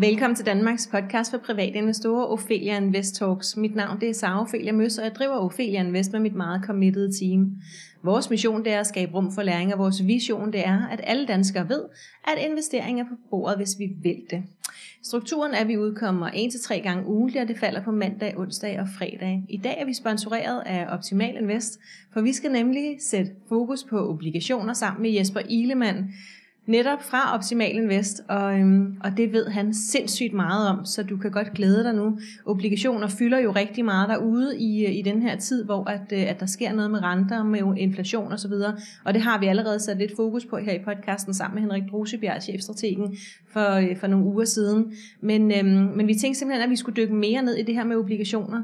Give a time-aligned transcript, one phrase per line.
[0.00, 3.56] Velkommen til Danmarks podcast for private investorer, Ophelia Invest Talks.
[3.56, 6.62] Mit navn det er Sara Ophelia Møs, og jeg driver Ophelia Invest med mit meget
[6.64, 7.56] committed team.
[8.02, 11.00] Vores mission det er at skabe rum for læring, og vores vision det er, at
[11.04, 11.84] alle danskere ved,
[12.24, 14.42] at investeringer er på bordet, hvis vi vil det.
[15.02, 18.88] Strukturen er, at vi udkommer 1-3 gange ugentligt, og det falder på mandag, onsdag og
[18.98, 19.42] fredag.
[19.48, 21.80] I dag er vi sponsoreret af Optimal Invest,
[22.12, 26.14] for vi skal nemlig sætte fokus på obligationer sammen med Jesper Ilemann,
[26.66, 31.16] netop fra Optimal Invest, og, øhm, og det ved han sindssygt meget om, så du
[31.16, 32.18] kan godt glæde dig nu.
[32.46, 36.30] Obligationer fylder jo rigtig meget derude i, øh, i den her tid, hvor at, øh,
[36.30, 38.72] at der sker noget med renter, med inflation osv., og,
[39.04, 41.90] og det har vi allerede sat lidt fokus på her i podcasten sammen med Henrik
[41.90, 43.16] Brusebjerg, chefstrategen,
[43.52, 44.92] for, øh, for nogle uger siden.
[45.20, 47.84] Men, øhm, men vi tænkte simpelthen, at vi skulle dykke mere ned i det her
[47.84, 48.62] med obligationer.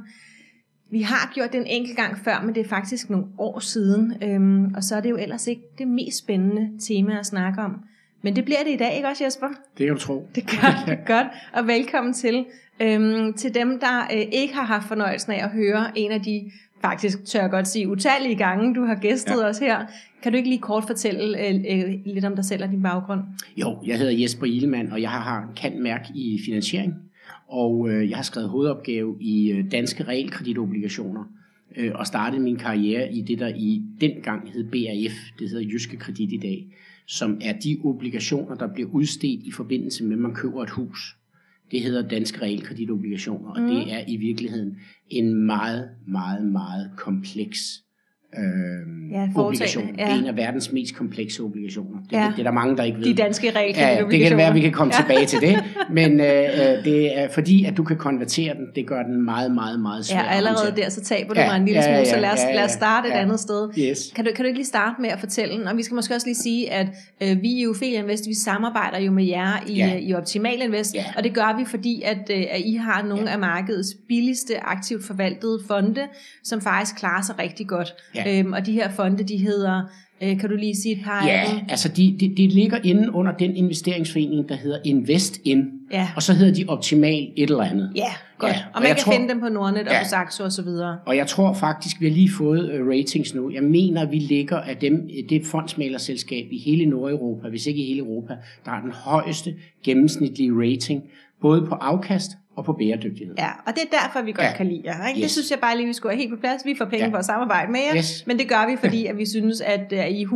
[0.91, 4.15] Vi har gjort det en enkelt gang før, men det er faktisk nogle år siden,
[4.23, 7.80] øhm, og så er det jo ellers ikke det mest spændende tema at snakke om.
[8.23, 9.47] Men det bliver det i dag, ikke også Jesper?
[9.79, 10.29] Det kan du tro.
[10.35, 12.45] Det gør det godt, og velkommen til.
[12.80, 16.51] Øhm, til dem, der øh, ikke har haft fornøjelsen af at høre en af de,
[16.80, 19.49] faktisk tør jeg godt sige, utallige gange, du har gæstet ja.
[19.49, 19.87] os her.
[20.23, 23.21] Kan du ikke lige kort fortælle øh, øh, lidt om dig selv og din baggrund?
[23.57, 26.95] Jo, jeg hedder Jesper Ilemann, og jeg har kan mærke i finansiering.
[27.49, 31.25] Og øh, jeg har skrevet hovedopgave i øh, danske realkreditobligationer
[31.77, 35.97] øh, og startede min karriere i det, der i dengang hed BAF, det hedder Jyske
[35.97, 36.66] Kredit i dag
[37.07, 41.16] som er de obligationer, der bliver udstedt i forbindelse med, at man køber et hus.
[41.71, 43.69] Det hedder danske realkreditobligationer, og mm.
[43.69, 44.77] det er i virkeligheden
[45.09, 47.59] en meget, meget, meget kompleks
[48.38, 49.95] øh, ja, obligation.
[49.98, 50.18] Ja.
[50.18, 51.98] En af verdens mest komplekse obligationer.
[52.10, 52.26] Det, ja.
[52.26, 53.04] det, det er der mange, der ikke ved.
[53.04, 54.12] De danske realkreditobligationer.
[54.12, 55.02] Ja, det kan være, at vi kan komme ja.
[55.02, 55.65] tilbage til det.
[55.98, 59.51] Men øh, øh, det er fordi, at du kan konvertere den, det gør den meget,
[59.51, 60.18] meget, meget svær.
[60.18, 62.30] Ja, allerede der, så taber du ja, mig en lille smule, ja, ja, så lad
[62.30, 63.68] os, ja, ja, lad os starte ja, et andet sted.
[63.79, 64.12] Yes.
[64.14, 65.70] Kan, du, kan du ikke lige starte med at fortælle?
[65.70, 66.87] Og vi skal måske også lige sige, at
[67.22, 69.98] øh, vi i Ophelia Invest, vi samarbejder jo med jer i, ja.
[69.98, 71.04] i Optimal Invest, ja.
[71.16, 73.32] og det gør vi, fordi at, øh, at I har nogle ja.
[73.32, 76.02] af markedets billigste aktivt forvaltede fonde,
[76.44, 77.94] som faktisk klarer sig rigtig godt.
[78.14, 78.22] Ja.
[78.26, 79.82] Øhm, og de her fonde, de hedder,
[80.22, 81.59] øh, kan du lige sige et par ja, af dem?
[81.69, 86.09] altså de, de, de ligger inde under den investeringsforening, der hedder Invest In, ja.
[86.16, 87.92] og så hedder de Optimal et eller andet.
[87.97, 88.53] Ja, godt.
[88.53, 90.53] Ja, og, og man kan tror, finde dem på Nordnet og ja, på Saxo og
[90.53, 90.98] så videre.
[91.06, 93.50] Og jeg tror faktisk, vi har lige fået uh, ratings nu.
[93.50, 98.00] Jeg mener, vi ligger af dem, det fondsmalerselskab i hele Nordeuropa, hvis ikke i hele
[98.00, 99.54] Europa, der har den højeste
[99.84, 101.03] gennemsnitlige rating,
[101.41, 103.34] både på afkast og på bæredygtighed.
[103.39, 104.56] Ja, og det er derfor, vi godt ja.
[104.56, 105.06] kan lide jer.
[105.06, 105.21] Ikke?
[105.21, 105.22] Yes.
[105.22, 106.65] Det synes jeg bare lige, vi skulle have helt på plads.
[106.65, 107.12] Vi får penge ja.
[107.12, 108.27] for at samarbejde med jer, yes.
[108.27, 110.27] men det gør vi, fordi at vi synes, at uh, I er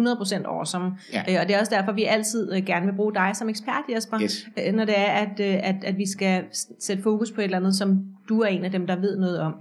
[0.43, 0.91] 100% awesome.
[1.13, 1.21] Ja.
[1.29, 3.85] Uh, og det er også derfor, vi altid uh, gerne vil bruge dig som ekspert,
[3.95, 4.49] Jesper, yes.
[4.69, 6.45] uh, når det er, at, uh, at, at vi skal
[6.81, 9.41] sætte fokus på et eller andet, som du er en af dem, der ved noget
[9.41, 9.55] om.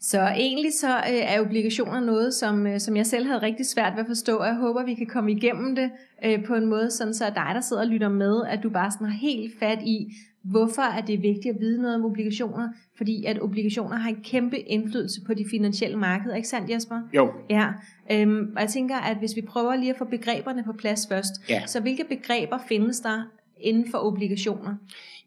[0.00, 3.92] Så egentlig så uh, er obligationer noget, som, uh, som jeg selv havde rigtig svært
[3.92, 5.90] ved at forstå, og jeg håber, vi kan komme igennem det
[6.26, 8.90] uh, på en måde, sådan så dig, der sidder og lytter med, at du bare
[8.90, 10.06] sådan har helt fat i,
[10.50, 12.68] Hvorfor er det vigtigt at vide noget om obligationer?
[12.96, 17.00] Fordi at obligationer har en kæmpe indflydelse på de finansielle markeder, ikke sandt Jesper?
[17.14, 17.32] Jo.
[17.50, 17.68] Ja,
[18.10, 21.32] øhm, og jeg tænker, at hvis vi prøver lige at få begreberne på plads først,
[21.48, 21.66] ja.
[21.66, 23.22] så hvilke begreber findes der
[23.60, 24.74] inden for obligationer?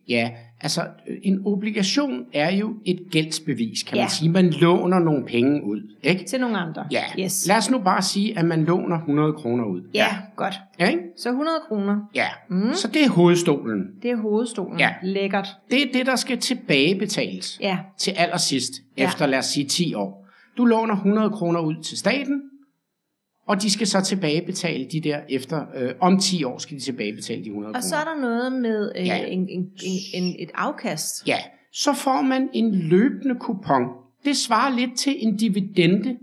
[0.09, 0.31] Ja,
[0.61, 0.81] altså
[1.23, 4.03] en obligation er jo et gældsbevis, kan ja.
[4.03, 4.31] man sige.
[4.31, 5.95] Man låner nogle penge ud.
[6.03, 6.25] Ikke?
[6.25, 6.85] Til nogle andre.
[6.91, 7.03] Ja.
[7.19, 7.47] Yes.
[7.47, 9.81] Lad os nu bare sige, at man låner 100 kroner ud.
[9.93, 10.15] Ja, ja.
[10.35, 10.59] godt.
[10.79, 11.01] Ja, ikke?
[11.17, 11.97] Så 100 kroner.
[12.15, 12.73] Ja, mm.
[12.73, 13.87] så det er hovedstolen.
[14.01, 14.79] Det er hovedstolen.
[14.79, 14.89] Ja.
[15.03, 15.47] Lækkert.
[15.71, 17.77] Det er det, der skal tilbagebetales ja.
[17.97, 19.07] til allersidst, ja.
[19.07, 20.25] efter lad os sige 10 år.
[20.57, 22.41] Du låner 100 kroner ud til staten,
[23.49, 27.43] og de skal så tilbagebetale de der efter, øh, om 10 år skal de tilbagebetale
[27.43, 27.79] de 100 kroner.
[27.79, 29.25] Og så er der noget med øh, ja.
[29.25, 31.27] en, en, en, en, et afkast.
[31.27, 31.37] Ja,
[31.73, 33.83] så får man en løbende kupon.
[34.25, 36.17] Det svarer lidt til en dividende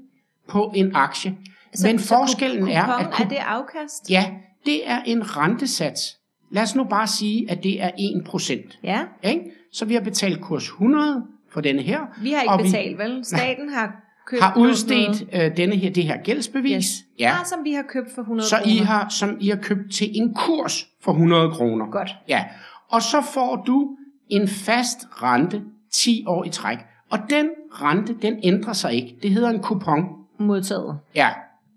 [0.48, 1.36] på en aktie.
[1.74, 4.10] Så, Men forskellen er, at er det afkast?
[4.10, 4.30] Ja,
[4.66, 6.18] det er en rentesats.
[6.50, 8.78] Lad os nu bare sige, at det er 1%.
[8.82, 9.00] Ja.
[9.22, 9.40] Ikke?
[9.72, 12.00] Så vi har betalt kurs 100 for denne her.
[12.22, 13.24] Vi har ikke betalt, vi, vel?
[13.24, 16.74] Staten har købt har udstedt øh, denne her, det her gældsbevis.
[16.74, 17.04] Yes.
[17.18, 17.36] Ja.
[17.38, 20.10] ja, som vi har købt for 100 Så I har, som I har købt til
[20.14, 21.86] en kurs for 100 kroner.
[21.90, 22.16] Godt.
[22.28, 22.44] Ja,
[22.88, 23.96] og så får du
[24.28, 25.62] en fast rente
[25.92, 26.78] 10 år i træk.
[27.10, 29.16] Og den rente, den ændrer sig ikke.
[29.22, 30.04] Det hedder en kupon.
[30.38, 30.98] Modtaget.
[31.14, 31.28] Ja.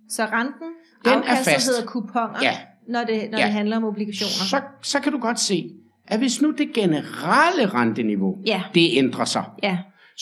[0.09, 0.69] Så renten,
[1.05, 1.67] den er fast.
[1.67, 2.57] hedder kuponer, ja.
[2.87, 3.45] når, det, når ja.
[3.45, 4.45] det handler om obligationer.
[4.49, 5.71] Så, så kan du godt se,
[6.07, 8.61] at hvis nu det generelle renteniveau, ja.
[8.73, 9.77] det ændrer sig, ja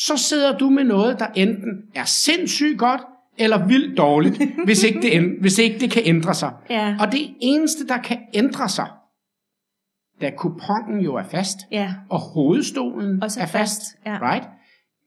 [0.06, 3.02] så sidder du med noget, der enten er sindssygt godt,
[3.38, 6.54] eller vildt dårligt, hvis, ikke det, hvis ikke det kan ændre sig.
[6.70, 6.98] Ja.
[7.00, 8.88] Og det eneste, der kan ændre sig,
[10.22, 11.94] da kupongen jo er fast, ja.
[12.10, 14.06] og hovedstolen Også er fast, fast.
[14.06, 14.32] Ja.
[14.32, 14.48] right?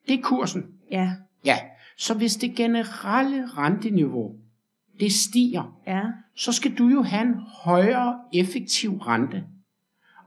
[0.09, 0.63] det er kursen.
[0.91, 1.11] Ja.
[1.45, 1.57] Ja,
[1.99, 4.31] Så hvis det generelle renteniveau,
[5.01, 6.01] det stiger, Ja.
[6.37, 7.35] så skal du jo have en
[7.65, 9.45] højere effektiv rente.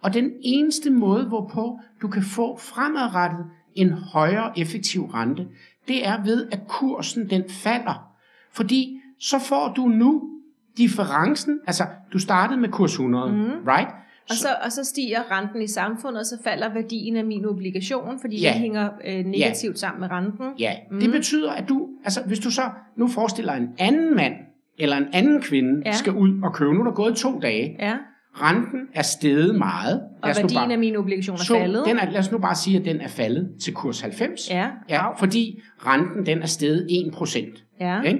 [0.01, 5.47] Og den eneste måde, hvorpå du kan få fremadrettet en højere effektiv rente,
[5.87, 8.07] det er ved, at kursen den falder.
[8.51, 10.29] Fordi så får du nu
[10.77, 11.83] differencen, altså
[12.13, 13.37] du startede med kurs 100, mm.
[13.67, 13.89] right?
[14.29, 18.19] Og så, og så stiger renten i samfundet, og så falder værdien af min obligation,
[18.21, 18.51] fordi Ja.
[18.53, 20.45] den hænger øh, negativt sammen med renten.
[20.59, 22.61] Ja, det betyder, at du, altså hvis du så
[22.97, 24.33] nu forestiller en anden mand,
[24.77, 25.89] eller en anden kvinde, Ja.
[25.89, 25.91] ja.
[25.95, 27.95] skal ud og købe, nu er der gået to dage, Ja.
[28.41, 30.01] Renten er steget meget.
[30.21, 31.83] Og værdien bare- af min obligation er faldet.
[31.87, 34.49] den er, lad os nu bare sige, at den er faldet til kurs 90.
[34.49, 34.67] Ja.
[34.89, 37.63] ja fordi renten den er steget 1%.
[37.79, 38.01] Ja.
[38.01, 38.19] Ikke?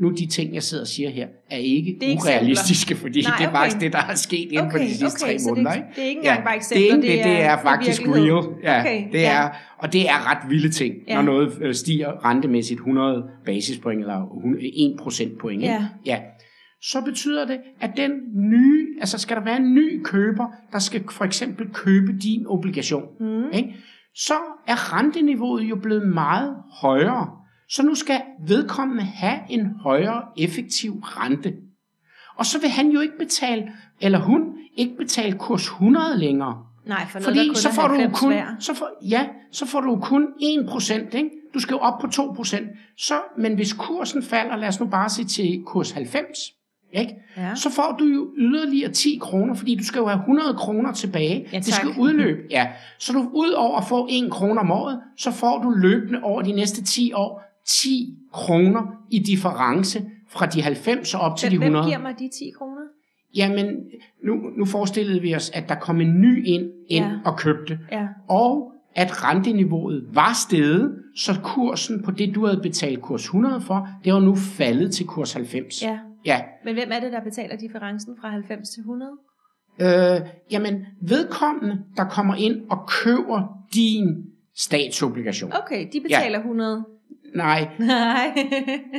[0.00, 2.32] Nu de ting, jeg sidder og siger her, er ikke Det er eksempler.
[2.40, 3.58] urealistiske, fordi Nej, det er okay.
[3.58, 5.72] faktisk det, der er sket inden for de sidste okay, tre måneder.
[5.72, 8.02] det, det er ikke Ja, engang bare det er, eksempler, ikke, det, det er faktisk
[8.08, 8.44] real.
[8.62, 9.32] Ja, Okay, det ja.
[9.42, 9.48] er,
[9.78, 11.14] og det er ret vilde ting, Ja.
[11.14, 14.26] når noget øh, stiger rentemæssigt 100 basispoint eller
[14.76, 15.62] 1 procentpoint.
[15.62, 15.86] Ja.
[16.06, 16.18] ja.
[16.82, 21.04] Så betyder det, at den nye, altså skal der være en ny køber, der skal
[21.10, 23.44] for eksempel købe din obligation, Mm.
[23.52, 23.76] ikke?
[24.16, 24.34] så
[24.66, 27.30] er renteniveauet jo blevet meget højere.
[27.68, 31.52] Så nu skal vedkommende have en højere effektiv rente.
[32.36, 34.42] Og så vil han jo ikke betale, eller hun
[34.76, 36.64] ikke betale kurs 100 længere.
[36.86, 39.66] Nej, for noget, Fordi kun så får du jo 90 kun, så får, ja, så
[39.66, 41.30] får du kun 1%, ikke?
[41.54, 42.76] Du skal jo op på 2%.
[42.98, 46.38] Så, men hvis kursen falder, lad os nu bare se til kurs 90,
[46.92, 47.14] ikke?
[47.36, 47.54] Ja.
[47.54, 51.46] så får du jo yderligere 10 kroner, fordi du skal jo have 100 kroner tilbage.
[51.52, 51.74] Ja, det tak.
[51.74, 52.40] skal udløbe.
[52.50, 52.66] Ja.
[52.98, 56.42] Så du ud over at få 1 kroner om året, så får du løbende over
[56.42, 57.42] de næste 10 år
[57.82, 61.90] 10 kroner i difference fra de 90 og op til Hvem, de hvem 100.
[61.90, 62.80] giver mig de 10 kroner?
[63.36, 63.66] Jamen,
[64.24, 67.10] nu, nu forestillede vi os, at der kom en ny ind, ind Ja.
[67.24, 68.06] og købte, Ja.
[68.28, 73.88] og at renteniveauet var steget, så kursen på det, du havde betalt kurs 100 for,
[74.04, 75.82] det var nu faldet til kurs 90.
[75.82, 75.98] ja.
[76.26, 76.40] Ja.
[76.64, 79.10] Men hvem er det, der betaler differencen fra 90 til 100?
[79.80, 80.20] Øh,
[80.50, 84.24] jamen, vedkommende, der kommer ind og køber din
[84.56, 85.52] statsobligation.
[85.64, 86.84] Okay, de betaler 100.
[87.34, 88.34] Nej, Nej.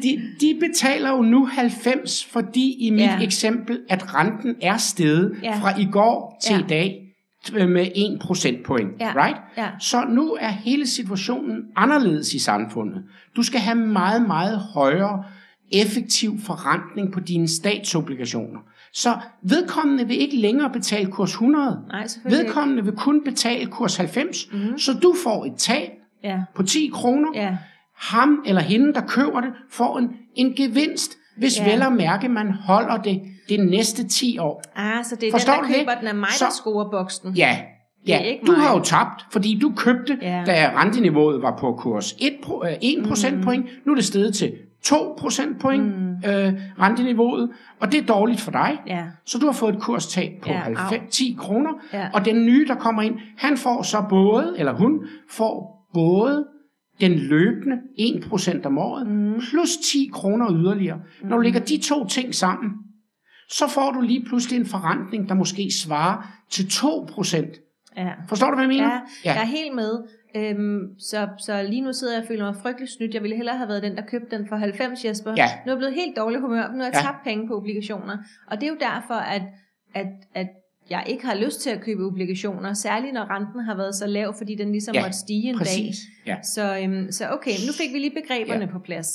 [0.03, 3.15] de, de betaler jo nu 90, fordi i mit Ja.
[3.19, 3.23] ja.
[3.23, 5.47] eksempel, at renten er steget Ja.
[5.49, 5.55] ja.
[5.59, 6.57] fra i går til Ja.
[6.57, 6.63] ja.
[6.65, 6.99] i dag
[7.55, 8.89] øh, med 1 procentpoint.
[8.99, 9.25] Ja.
[9.25, 9.37] Right?
[9.57, 9.69] ja.
[9.79, 13.03] Så nu er hele situationen anderledes i samfundet.
[13.35, 15.23] Du skal have meget, meget højere
[15.73, 18.59] effektiv forrentning på dine statsobligationer.
[18.93, 21.79] Så vedkommende vil ikke længere betale kurs 100.
[21.89, 22.47] Nej, selvfølgelig ikke.
[22.49, 24.61] Vedkommende vil kun betale kurs 90, Mhm.
[24.61, 24.79] mm-hmm.
[24.79, 25.89] så du får et tab
[26.23, 26.39] Ja.
[26.55, 27.27] på 10 kroner.
[27.35, 27.57] Ja.
[27.97, 31.71] Ham eller hende, der køber det, får en, en gevinst, hvis Ja.
[31.73, 34.63] vel at mærke, man holder det de næste 10 år.
[34.75, 35.75] Ah, så det er Forstår den, der det?
[35.77, 37.33] køber den af mig, Så- der scorer boksen.
[37.35, 37.57] Ja,
[38.01, 38.33] Det ja.
[38.47, 38.61] du mig.
[38.61, 40.43] har jo tabt, fordi du købte, Ja.
[40.45, 43.65] da renteniveauet var på kurs 1, pro- øh, 1 procentpoint.
[43.85, 44.53] Nu er det steget til
[44.83, 46.09] 2 procentpoint, Mm.
[46.30, 47.50] øh, renteniveauet,
[47.80, 48.80] og det er dårligt for dig.
[48.88, 49.03] Ja.
[49.25, 50.74] Så du har fået et kurstab på Ja, ja, au.
[50.75, 52.09] 90, 10 kroner, Ja.
[52.13, 55.00] og den nye, der kommer ind, han får så både, eller hun
[55.30, 56.45] får både
[57.01, 59.33] den løbende 1% om året, Mm.
[59.50, 61.00] plus 10 kroner yderligere.
[61.24, 62.71] Når du lægger de to ting sammen,
[63.50, 67.59] så får du lige pludselig en forrentning, der måske svarer til 2%.
[67.97, 68.09] Ja.
[68.30, 68.91] Forstår du, hvad jeg mener?
[69.25, 69.91] Ja, jeg er helt med.
[70.35, 73.13] Øhm, så, så lige nu sidder jeg og føler mig frygtelig snydt.
[73.13, 75.31] Jeg ville hellere have været den, der købte den for 90, Jesper.
[75.37, 75.45] Ja.
[75.66, 76.99] Nu er jeg blevet helt dårlig humør, nu har jeg Ja.
[77.02, 78.18] tabt penge på obligationer.
[78.47, 79.42] Og det er jo derfor, at,
[79.94, 80.47] at, at
[80.90, 84.33] jeg ikke har lyst til at købe obligationer, særligt når renten har været så lav,
[84.37, 85.95] fordi den ligesom Ja, måtte stige en Præcis.
[86.28, 86.33] Ja.
[86.33, 86.45] dag.
[86.45, 88.71] Så, øhm, så okay, nu fik vi lige begreberne Ja.
[88.71, 89.09] på plads.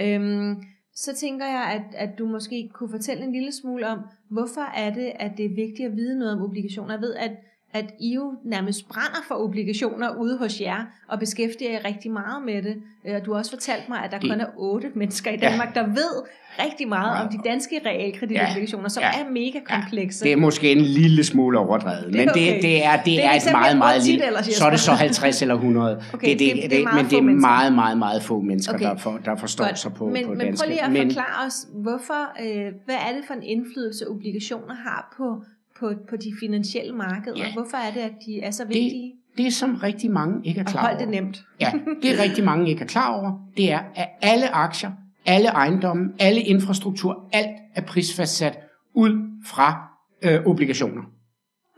[0.00, 0.62] Øhm,
[0.94, 3.98] så tænker jeg, at, at du måske kunne fortælle en lille smule om,
[4.30, 6.92] hvorfor er det, at det er vigtigt at vide noget om obligationer.
[6.94, 7.30] Jeg ved, at,
[7.72, 12.44] at I jo nærmest brænder for obligationer ude hos jer, og beskæftiger jer rigtig meget
[12.44, 12.76] med det.
[13.06, 15.48] Øh, Du har også fortalt mig, at der Det- kun er otte mennesker i Ja.
[15.50, 16.22] Danmark, der ved
[16.64, 19.20] rigtig meget om de danske realkreditobligationer, som Ja.
[19.20, 20.24] er mega komplekse.
[20.24, 22.54] Det er måske en lille smule overdrevet, Det er men okay.
[22.54, 24.26] det, det er, det Det er er, et meget, meget lille.
[24.26, 25.04] ellers, Så er det så Jesper.
[25.04, 26.02] 50 eller 100.
[26.14, 27.48] Okay, det, det- det, det det, men det er mennesker.
[27.48, 28.84] meget, meget, meget få mennesker, Okay.
[28.84, 29.78] der, for, der forstår Godt.
[29.78, 30.62] sig på, men, på men dansk.
[30.62, 35.14] prøv lige at forklare os, hvorfor, øh, hvad er det for en indflydelse, obligationer har
[35.16, 35.42] på,
[35.80, 37.36] på, på de finansielle markeder?
[37.36, 37.52] Ja.
[37.52, 39.12] Hvorfor er det, at de er så vigtige?
[39.36, 41.00] det, som rigtig mange ikke er Og klar hold over.
[41.04, 41.44] det nemt.
[41.60, 43.32] Ja, det er rigtig mange ikke er klar over.
[43.56, 44.90] Det er, at alle aktier,
[45.26, 48.58] alle ejendomme, alle infrastruktur, alt er prisfastsat
[48.94, 49.10] ud
[49.46, 49.88] fra
[50.22, 51.02] øh, obligationer.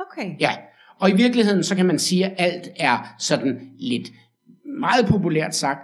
[0.00, 0.36] Okay.
[0.40, 0.50] Ja,
[0.98, 4.08] og i virkeligheden så kan man sige, at alt er sådan lidt
[4.80, 5.80] meget populært sagt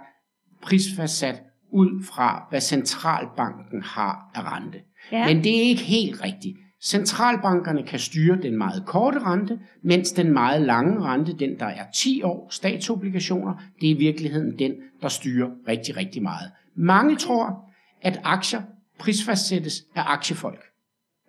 [0.61, 1.41] prisfastsat
[1.71, 4.79] ud fra, hvad centralbanken har af rente.
[5.11, 5.25] Ja.
[5.27, 6.57] Men det er ikke helt rigtigt.
[6.85, 11.85] Centralbankerne kan styre den meget korte rente, mens den meget lange rente, den der er
[11.95, 16.51] 10 år statsobligationer, det er i virkeligheden den, der styrer rigtig, rigtig meget.
[16.75, 17.69] Mange tror,
[18.01, 18.61] at aktier
[18.99, 20.63] prisfastsættes af aktiefolk.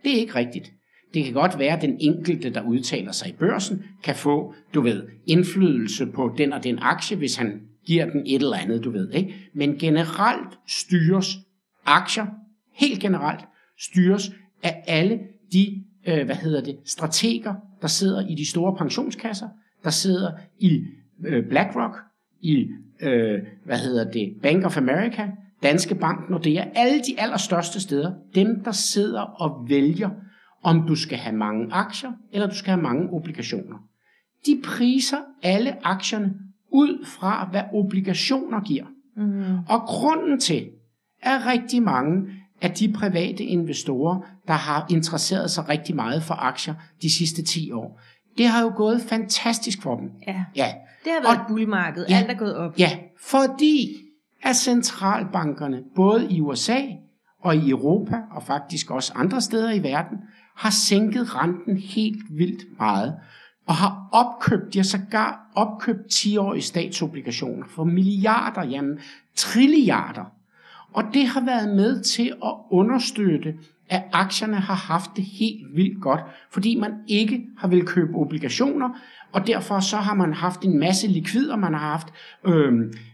[0.04, 0.72] Det er ikke rigtigt.
[1.14, 4.80] Det kan godt være, at den enkelte, der udtaler sig i børsen, kan få, du
[4.80, 8.90] ved, indflydelse på den og den aktie, hvis han giver den et eller andet, du
[8.90, 9.12] ved.
[9.12, 9.50] Ikke?
[9.54, 11.36] Men generelt styres
[11.86, 12.26] aktier,
[12.74, 13.40] helt generelt,
[13.78, 14.30] styres
[14.62, 15.20] af alle
[15.52, 19.48] de, øh, hvad hedder det, strateger, der sidder i de store pensionskasser,
[19.84, 20.84] der sidder i
[21.26, 21.96] øh, BlackRock,
[22.40, 22.66] i,
[23.02, 25.30] øh, hvad hedder det, Bank of America,
[25.62, 30.10] Danske Bank, Nordea, alle de allerstørste steder, dem der sidder og vælger,
[30.62, 33.76] om du skal have mange aktier, eller du skal have mange obligationer.
[34.46, 36.34] De priser alle aktierne
[36.72, 38.86] ud fra, hvad obligationer giver.
[39.16, 39.58] Mm.
[39.68, 40.68] Og grunden til,
[41.22, 42.30] at rigtig mange
[42.62, 47.72] af de private investorer, der har interesseret sig rigtig meget for aktier de sidste 10
[47.72, 48.00] år,
[48.38, 50.10] det har jo gået fantastisk for dem.
[50.26, 50.72] Ja, ja.
[51.04, 52.06] det har været og, et bullmarked.
[52.08, 52.78] Ja, Alt er gået op.
[52.78, 53.96] Ja, fordi
[54.42, 56.80] at centralbankerne, både i USA
[57.42, 60.18] og i Europa, og faktisk også andre steder i verden,
[60.56, 63.14] har sænket renten helt vildt meget,
[63.66, 68.98] og har opkøbt, de har sågar opkøbt 10-årige statsobligationer for milliarder, jamen
[69.36, 70.24] trilliarder.
[70.96, 73.54] Og det har været med til at understøtte,
[73.88, 78.88] at aktierne har haft det helt vildt godt, fordi man ikke har vil købe obligationer,
[79.32, 82.08] og derfor så har man haft en masse likvider, man har haft,
[82.46, 82.72] øh,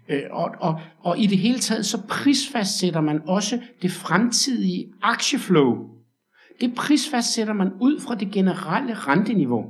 [0.09, 5.77] øh, og, og, og i det hele taget så prisfastsætter man også det fremtidige aktieflow.
[6.61, 9.65] Det prisfastsætter man ud fra det generelle renteniveau,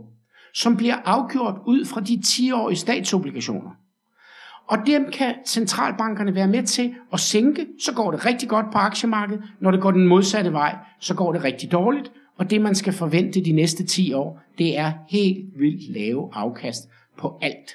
[0.54, 3.70] som bliver afgjort ud fra de 10-årige statsobligationer.
[4.72, 8.78] Og dem kan centralbankerne være med til at sænke, så går det rigtig godt på
[8.78, 9.42] aktiemarkedet.
[9.60, 12.12] Når det går den modsatte vej, så går det rigtig dårligt.
[12.38, 16.88] Og det man skal forvente de næste 10 år, det er helt vildt lave afkast
[17.18, 17.70] på alt.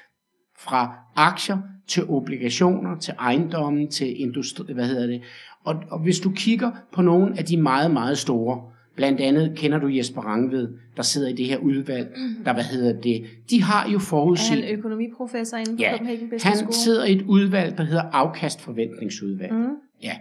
[0.58, 5.22] Fra aktier til obligationer, til ejendomme, til industri, hvad hedder det.
[5.64, 8.62] Og, og hvis du kigger på nogle af de meget, meget store,
[8.98, 12.44] Blandt andet kender du Jesper Rangved, der sidder i det her udvalg, mm.
[12.44, 14.58] der hvad hedder det, de har jo forudset...
[14.58, 18.02] Er han økonomiprofessor inden på ja, Copenhagen Business han sidder i et udvalg, der hedder
[18.02, 19.52] afkastforventningsudvalg.
[19.52, 19.76] Mm.
[20.02, 20.16] Ja,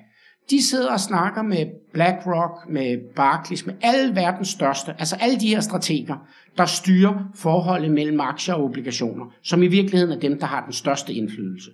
[0.49, 5.47] de sidder og snakker med BlackRock, med Barclays, med alle verdens største, altså alle de
[5.47, 10.45] her strateger, der styrer forholdet mellem aktier og obligationer, som i virkeligheden er dem, der
[10.45, 11.71] har den største indflydelse.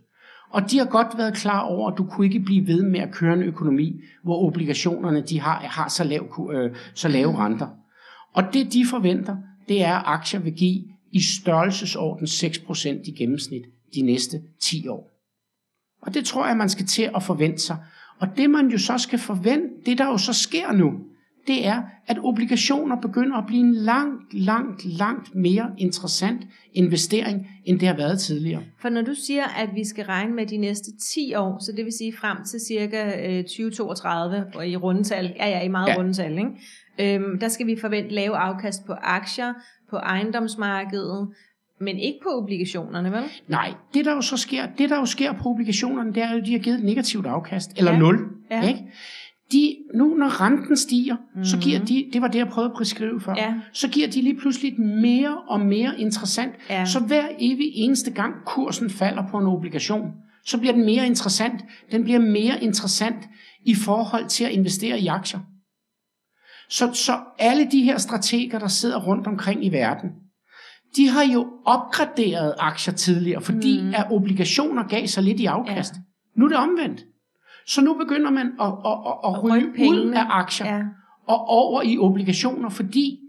[0.54, 3.12] Og de har godt været klar over, at du kunne ikke blive ved med at
[3.12, 7.68] køre en økonomi, hvor obligationerne de har, har så, lav, øh, så lave renter.
[8.34, 13.66] Og det de forventer, det er, at aktier vil give i størrelsesorden 6% i gennemsnit
[13.96, 15.12] de næste 10 år.
[16.02, 17.78] Og det tror jeg, man skal til at forvente sig.
[18.20, 20.94] Og det man jo så skal forvente, det der jo så sker nu,
[21.48, 26.42] det er, at obligationer begynder at blive en langt, langt, langt mere interessant
[26.74, 28.64] investering, end det har været tidligere.
[28.82, 31.86] For når du siger, at vi skal regne med de næste 10 år, så det
[31.86, 35.98] vil sige frem til cirka 2032 og i rundetal, ja ja, i meget ja.
[35.98, 36.52] rundetal, ikke?
[37.00, 39.54] Øhm, der skal vi forvente lave afkast på aktier,
[39.90, 41.30] på ejendomsmarkedet,
[41.80, 43.24] men ikke på obligationerne, vel?
[43.48, 46.38] Nej, det der jo så sker, det der jo sker på obligationerne, det er jo,
[46.38, 47.98] at de har givet et negativt afkast, eller ja.
[47.98, 48.20] nul.
[48.52, 48.68] Ja.
[48.68, 48.80] Ikke?
[49.52, 51.46] De, nu når renten stiger, mm-hmm.
[51.46, 51.88] så giver mhm.
[51.88, 53.54] de, det var det jeg prøvede at beskrive før, ja.
[53.74, 56.54] så giver de lige pludselig mere og mere interessant.
[56.70, 56.86] Ja.
[56.86, 60.12] Så hver evig eneste gang kursen falder på en obligation,
[60.46, 61.62] så bliver den mere interessant.
[61.92, 63.30] Den bliver mere interessant
[63.66, 65.40] i forhold til at investere i aktier.
[66.70, 70.10] Så, så alle de her strateger, der sidder rundt omkring i verden,
[70.96, 73.94] de har jo opgraderet aktier tidligere, fordi mm.
[73.96, 75.94] at obligationer gav sig lidt i afkast.
[75.94, 76.00] Ja.
[76.36, 77.06] Nu er det omvendt.
[77.68, 80.82] Så nu begynder man at, at, at, at ryge ud af aktier ja.
[81.28, 83.20] og over i obligationer, fordi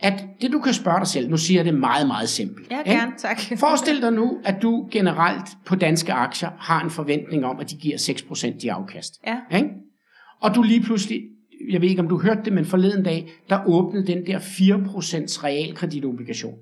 [0.00, 2.70] at det du kan spørge dig selv, nu siger jeg det meget, meget simpelt.
[2.70, 3.40] Ja, gerne, tak.
[3.60, 7.76] Forestil dig nu, at du generelt på danske aktier har en forventning om, at de
[7.76, 9.12] giver 6% i afkast.
[9.26, 9.56] Ja.
[9.56, 9.68] Ikke?
[10.40, 11.20] Og du lige pludselig,
[11.70, 15.44] jeg ved ikke om du hørte det, men forleden dag, der åbnede den der 4%
[15.44, 16.54] realkreditobligation.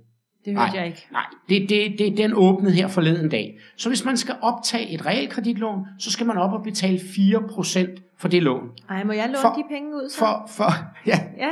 [0.47, 1.07] Det hørte nej, jeg ikke.
[1.13, 3.59] Nej, det, det, det, den åbnede her forleden dag.
[3.77, 8.29] Så hvis man skal optage et realkreditlån, så skal man op og betale 4% for
[8.29, 8.63] det lån.
[8.91, 10.19] Ej, må jeg låne for, de penge ud så?
[10.19, 10.73] For, for,
[11.11, 11.51] ja, ja.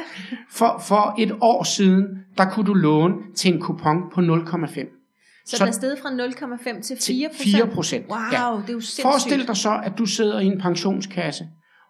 [0.51, 2.07] for, for et år siden,
[2.39, 5.01] der kunne du låne til en kupon på 0,5.
[5.47, 8.07] Så, så den er steget fra 0,5 til 4% 4 procent.
[8.09, 8.61] Wow, ja.
[8.63, 9.03] det er jo sindssygt.
[9.03, 11.45] Forestil dig så, at du sidder i en pensionskasse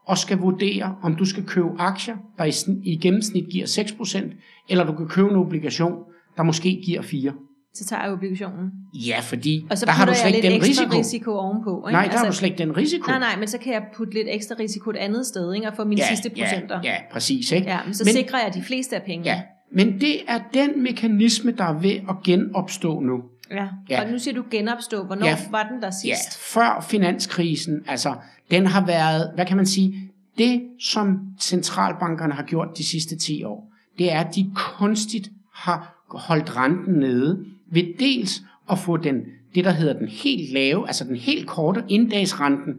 [0.06, 2.52] og skal vurdere, om du skal købe aktier, der i,
[2.84, 4.32] i gennemsnit giver 6 procent,
[4.68, 5.94] eller du kan købe en obligation,
[6.36, 7.32] der måske giver 4.
[7.74, 8.70] så tager jeg obligationen.
[8.94, 10.96] Ja, fordi Og så der har du slet ikke den risiko.
[10.98, 11.86] risiko ovenpå.
[11.88, 11.92] Ikke?
[11.92, 13.10] Nej, der har du slet ikke den risiko.
[13.10, 15.66] Nej, nej, men så kan jeg putte lidt ekstra risiko et andet sted, ikke?
[15.68, 16.80] og få mine ja, sidste procenter.
[16.84, 17.52] Ja, ja, præcis.
[17.52, 17.66] Ikke?
[17.68, 19.30] ja men så men, sikrer jeg de fleste af pengene.
[19.30, 23.22] Ja, men det er den mekanisme, der er ved at genopstå nu.
[23.50, 23.66] ja.
[23.90, 24.02] Ja.
[24.04, 25.04] Og nu siger du genopstå.
[25.04, 25.36] Hvornår Ja.
[25.50, 26.38] var den der Ja, sidst?
[26.54, 28.14] før finanskrisen, altså
[28.50, 33.44] den har været, hvad kan man sige, det som centralbankerne har gjort de sidste 10
[33.44, 39.20] år, det er, at de kunstigt har holdt renten nede ved dels at få den,
[39.54, 42.74] det der hedder den helt lave, altså den helt korte inddagsrenten,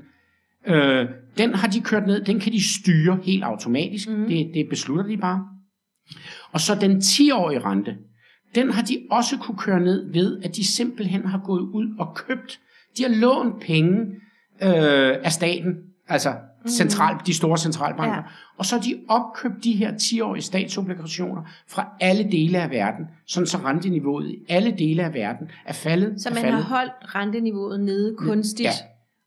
[0.68, 1.06] øh,
[1.38, 4.28] den har de kørt ned, den kan de styre helt automatisk, mm.
[4.28, 5.48] det, det beslutter de bare.
[6.52, 7.98] Og så den 10-årige rente,
[8.56, 12.16] den har de også kunne køre ned ved, at de simpelthen har gået ud og
[12.16, 12.60] købt.
[12.98, 14.00] De har lånt penge
[14.64, 15.76] øh, af staten,
[16.08, 16.34] altså
[16.70, 18.22] central, de store centralbanker, Ja.
[18.58, 23.48] og så har de opkøbt de her 10-årige statsobligationer fra alle dele af verden, sådan
[23.48, 26.22] så renteniveauet i alle dele af verden er faldet.
[26.22, 26.64] Så man faldet.
[26.64, 28.68] har holdt renteniveauet nede kunstigt.
[28.68, 28.72] Ja.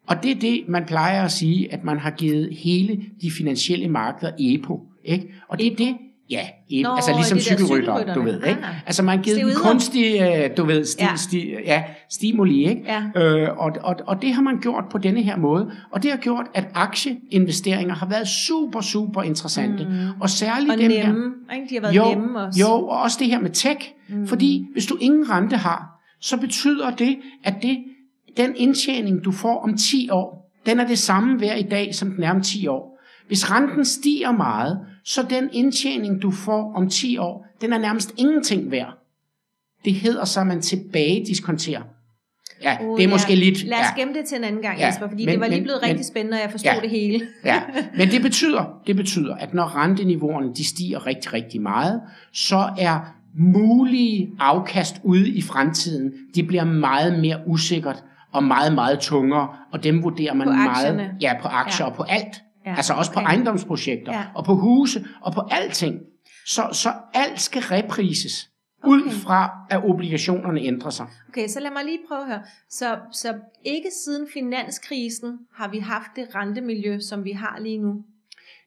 [0.07, 3.89] Og det er det, man plejer at sige, at man har givet hele de finansielle
[3.89, 4.87] markeder EPO.
[5.05, 5.35] Ikke?
[5.49, 5.97] Og det er det,
[6.31, 8.35] ja, EPO, Nå, altså ligesom cykelrytter, du ved.
[8.35, 8.61] Ikke?
[8.63, 8.87] Ah.
[8.87, 9.71] Altså man har givet dem Steroider.
[9.71, 11.17] kunstig, øh, du ved, sti, Ja.
[11.17, 12.69] Sti, ja, stimuli.
[12.69, 12.83] Ikke?
[12.87, 13.23] Ja.
[13.23, 15.71] Øh, og, og, og det har man gjort på denne her måde.
[15.93, 19.85] Og det har gjort, at aktieinvesteringer har været super, super interessante.
[19.85, 20.21] Mm.
[20.21, 21.33] Og særligt Og dem her, nemme.
[21.55, 21.67] Ikke?
[21.71, 22.61] De har været jo, nemme også.
[22.61, 23.79] Jo, og også det her med tech.
[24.09, 24.27] Mm.
[24.27, 27.79] Fordi hvis du ingen rente har, så betyder det, at det,
[28.37, 32.11] den indtjening, du får om 10 år, den er det samme værd i dag, som
[32.11, 33.01] den er om 10 år.
[33.27, 38.15] Hvis renten stiger meget, så den indtjening, du får om 10 år, den er nærmest
[38.17, 38.95] ingenting værd.
[39.85, 41.83] Det hedder så, at man tilbagediskonterer.
[42.63, 43.39] Ja, Uh, det er måske ja.
[43.39, 43.65] lidt...
[43.65, 44.01] Lad os ja.
[44.01, 45.91] gemme det til en anden gang, Ja, Jesper, fordi men- det var lige blevet men-
[45.91, 46.81] rigtig spændende, og jeg forstod Ja.
[46.81, 47.27] det hele.
[47.45, 47.63] Ja,
[47.99, 52.01] men det betyder, det betyder, at når renteniveauerne de stiger rigtig, rigtig meget,
[52.33, 53.01] så er
[53.39, 59.85] mulige afkast ude i fremtiden, de bliver meget mere usikkert og meget, meget tungere, og
[59.85, 61.91] dem vurderer man På meget ja, på aktier Ja.
[61.91, 62.43] og på alt.
[62.71, 63.29] Ja, Altså også på okay.
[63.29, 64.25] ejendomsprojekter Ja.
[64.35, 66.01] og på huse og på alting.
[66.47, 68.51] Så, så alt skal reprises
[68.85, 69.11] ud Okay.
[69.13, 71.07] fra, at obligationerne ændrer sig.
[71.29, 72.43] Okay, så lad mig lige prøve at høre.
[72.71, 73.35] Så, så
[73.65, 78.05] ikke siden finanskrisen har vi haft det rentemiljø, som vi har lige nu.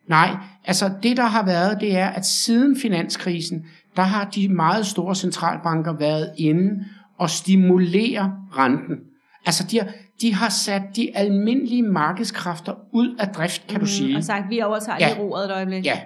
[0.08, 0.29] Nej,
[0.65, 5.15] altså det der har været, det er, at siden finanskrisen, der har de meget store
[5.15, 6.86] centralbanker været inde
[7.17, 8.95] og stimulere renten.
[9.45, 9.88] Altså de har,
[10.21, 14.10] de har sat de almindelige markedskræfter ud af drift, kan du sige.
[14.10, 15.08] Mm, Og sagt, vi overtager Ja.
[15.08, 15.86] lige roret et øjeblik.
[15.86, 15.99] Ja,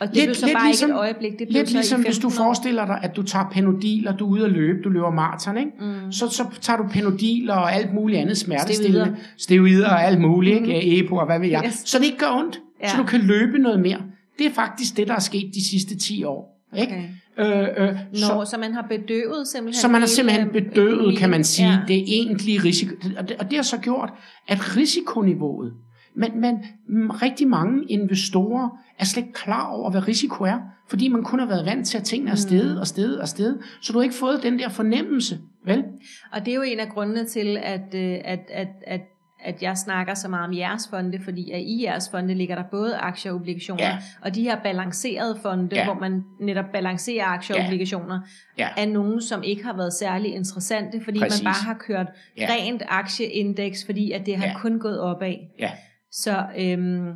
[0.00, 1.30] Og det Lidt- blev så lidt bare ligesom- ikke et øjeblik.
[1.38, 2.44] Det blev lidt så ligesom hvis du 15 år.
[2.44, 5.58] forestiller dig, at du tager Panodil, og du er ude at løbe, du løber maraton,
[5.58, 5.70] ikke?
[5.80, 6.12] Mm.
[6.12, 9.88] Så, så tager du Panodil og alt muligt andet smertestillende, Steroider.
[9.88, 10.98] og alt muligt, ikke?
[10.98, 11.82] EPO og hvad ved jeg, Yes.
[11.84, 12.88] så det ikke gør ondt, Ja.
[12.88, 13.98] så du kan løbe noget mere.
[14.38, 16.64] Det er faktisk det, der er sket de sidste 10 år.
[16.78, 16.92] Ikke?
[16.92, 17.02] Okay.
[17.38, 17.46] Øh,
[17.76, 21.30] øh, Nå, så, så man har bedøvet simpelthen så man har simpelthen bedøvet, hele- kan
[21.30, 21.78] man sige, Ja.
[21.88, 22.94] det egentlige risiko.
[23.18, 24.10] Og det, og det har så gjort,
[24.48, 25.72] at risikoniveauet,
[26.16, 26.54] men, men
[26.88, 31.38] mm, rigtig mange investorer er slet ikke klar over, hvad risiko er, fordi man kun
[31.38, 32.38] har været vant til, at tingene er Mm.
[32.38, 35.84] stedet og stedet og stedet, så du har ikke fået den der fornemmelse, vel?
[36.32, 39.00] Og det er jo en af grundene til, at, øh, at, at, at,
[39.44, 42.62] at jeg snakker så meget om jeres fonde, fordi at i jeres fonde ligger der
[42.70, 43.98] både aktier og obligationer, Ja.
[44.22, 45.84] og de her balancerede fonde, Ja.
[45.84, 47.66] hvor man netop balancerer aktier og Ja.
[47.66, 48.20] obligationer,
[48.58, 48.68] Ja.
[48.76, 51.42] er nogen, som ikke har været særlig interessante, fordi Præcis.
[51.42, 52.06] man bare har kørt
[52.38, 52.46] Ja.
[52.50, 54.54] rent aktieindeks, fordi at det har Ja.
[54.58, 55.34] kun gået opad.
[55.58, 55.70] Ja.
[56.12, 57.12] Så øhm,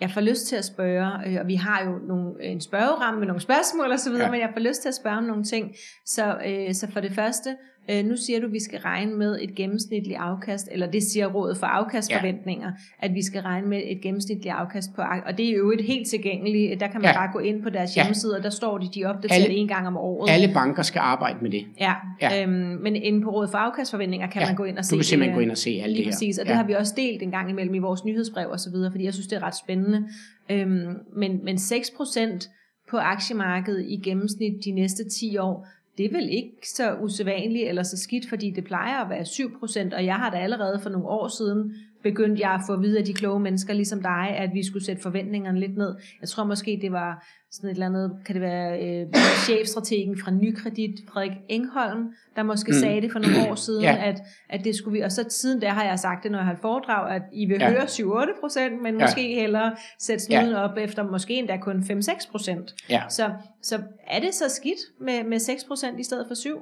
[0.00, 3.26] jeg får lyst til at spørge, øh, og vi har jo nogle, en spørgeramme med
[3.26, 4.30] nogle spørgsmål og så videre, Ja.
[4.30, 5.74] men jeg får lyst til at spørge om nogle ting.
[6.06, 7.56] Så, øh, så for det første,
[7.90, 11.26] øh, nu siger du, at vi skal regne med et gennemsnitligt afkast, eller det siger
[11.26, 15.52] rådet for afkastforventninger, at vi skal regne med et gennemsnitligt afkast på og det er
[15.56, 17.16] jo et helt tilgængeligt, der kan man Ja.
[17.18, 18.02] bare gå ind på deres Ja.
[18.02, 20.30] hjemmeside, og der står de, de opdaterer Alle- det en gang om året.
[20.30, 21.64] Alle banker skal arbejde med det.
[21.80, 22.42] Ja, Ja.
[22.42, 24.96] Øhm, men inde på rådet for afkastforventninger kan Ja, man gå ind og se Du
[24.96, 26.10] kan simpelthen det, gå ind og se alt det her.
[26.12, 26.56] præcis, og det ja.
[26.56, 29.12] har vi også delt en gang imellem i vores nyhedsbrev og så videre, fordi jeg
[29.14, 30.08] synes, det er ret spændende.
[30.50, 32.50] Øhm, men, men 6%
[32.90, 35.66] på aktiemarkedet i gennemsnit de næste 10 år,
[35.98, 39.22] det er vel ikke så usædvanligt eller så skidt, fordi det plejer at være
[39.92, 41.74] 7%, og jeg har da allerede for nogle år siden
[42.10, 44.84] begyndt jeg at få at vide af de kloge mennesker ligesom dig, at vi skulle
[44.84, 45.96] sætte forventningerne lidt ned.
[46.20, 49.06] Jeg tror måske, det var sådan et eller andet, kan det være øh,
[49.44, 52.04] chefstrategen fra Nykredit, Frederik Engholm,
[52.36, 52.78] der måske Mm.
[52.78, 53.96] sagde det for nogle år siden, Ja.
[54.08, 56.46] at, at det skulle vi, og så siden der har jeg sagt det, når jeg
[56.46, 57.70] har foredrag, at I vil Ja.
[57.70, 59.04] høre 7-8 procent, men ja.
[59.06, 60.62] måske hellere sætte snuden ja.
[60.64, 62.74] op efter måske endda kun 5-6 procent.
[62.90, 63.02] Ja.
[63.08, 63.30] Så,
[63.62, 66.58] så er det så skidt med, med 6 procent i stedet for 7?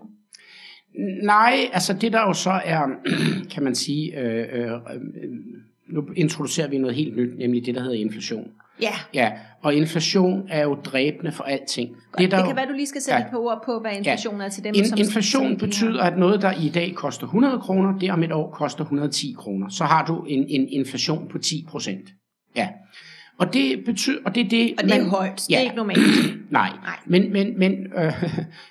[1.22, 2.87] Nej, altså det der jo så er,
[3.52, 4.78] kan man sige, øh, øh, øh,
[5.88, 8.48] nu introducerer vi noget helt nyt, nemlig det, der hedder inflation.
[8.83, 11.88] Ja, Ja, og inflation er jo dræbende for alting.
[11.88, 12.18] godt.
[12.18, 13.24] Det, der det jo- kan være, du lige skal sætte Ja.
[13.24, 16.42] et par ord på, hvad inflation er til dem, In, som inflation betyder, at noget,
[16.42, 19.68] der i dag koster 100 kroner, det om et år koster 110 kroner.
[19.68, 22.09] Så har du en, en inflation på 10 procent.
[22.57, 22.68] Ja.
[23.38, 25.57] Og det betyder, og det er det, Og det er man- højt, det Ja.
[25.59, 25.99] er ikke normalt.
[26.51, 26.94] Nej, Nej.
[27.07, 27.73] men, men, men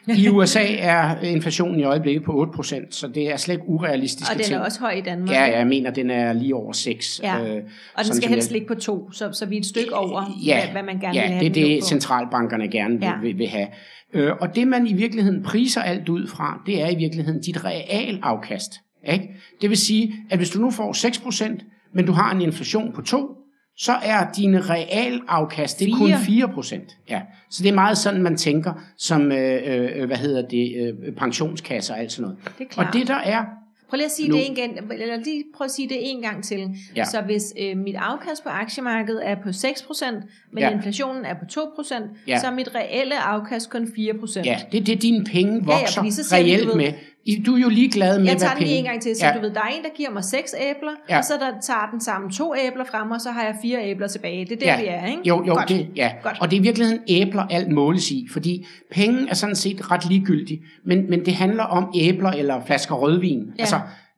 [0.08, 3.68] øh, i USA er inflationen i øjeblikket på 8 procent, så det er slet ikke
[3.70, 4.32] urealistisk.
[4.32, 5.30] Og den er også høj i Danmark.
[5.30, 7.20] Ja, ja, jeg mener, den er lige over 6.
[7.24, 7.36] Ja.
[7.40, 7.64] Og den
[7.98, 10.60] sådan skal helst jeg- ligge på to, så, så vi er et stykke over, ja,
[10.64, 11.88] hvad, hvad man gerne ja, vil have det er det, på.
[11.88, 13.14] centralbankerne gerne vil, Ja.
[13.22, 13.68] vil, vil have.
[14.14, 17.66] Øh, og det, man i virkeligheden priser alt ud fra, det er i virkeligheden dit
[17.66, 18.74] realafkast.
[19.12, 19.30] Ikke?
[19.62, 21.58] Det vil sige, at hvis du nu får 6%,
[21.94, 23.38] men du har en inflation på 2,
[23.78, 26.48] så er dine realafkast det er kun Fire.
[26.48, 27.04] 4%.
[27.10, 27.22] Ja.
[27.50, 31.94] Så det er meget sådan, man tænker som, øh, øh, hvad hedder det, øh, pensionskasser
[31.94, 32.38] og alt sådan noget.
[32.58, 32.88] Det er klart.
[32.88, 33.46] Og det der er,
[33.90, 36.44] Prøv lige at sige Nu- det igen, eller lige prøv at sige det en gang
[36.44, 36.70] til.
[36.96, 37.06] Ja.
[37.06, 40.06] Så hvis øh, mit afkast på aktiemarkedet er på 6%,
[40.52, 40.70] men Ja.
[40.72, 42.40] inflationen er på 2%, Ja.
[42.40, 44.42] så er mit reelle afkast kun 4%.
[44.46, 46.94] ja, det er det, dine penge ja, vokser siger vi, reelt med.
[47.26, 49.34] I- Du er jo ligeglad med, Jeg tager den lige en gang til, så Ja.
[49.34, 51.18] du ved, der er en, der giver mig seks æbler, Ja.
[51.18, 54.08] og så der tager den sammen to æbler frem, og så har jeg fire æbler
[54.08, 54.46] tilbage.
[54.46, 55.22] Det er der, vi er, ikke?
[55.26, 55.70] Jo, jo, Godt.
[55.70, 56.12] det, ja.
[56.24, 56.38] Godt.
[56.42, 60.10] Og det er i virkeligheden æbler, alt måles i, fordi penge er sådan set ret
[60.10, 63.40] ligegyldigt, men, men det handler om æbler eller flasker rødvin.
[63.40, 63.62] Ja.
[63.62, 63.76] Altså,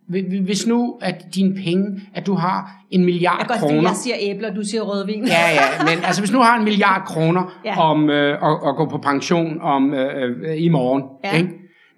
[0.09, 3.81] hvi- hvi- hvis nu at dine penge, at du har en milliard Jeg godt kroner,
[3.89, 5.25] jeg siger æbler, du siger rødvin.
[5.27, 7.69] Ja, ja, men altså hvis nu har en milliard kroner Ja.
[7.71, 7.81] ja.
[7.81, 11.37] om øh, at, at gå på pension om øh, øh, i morgen, Ja.
[11.37, 11.49] ikke?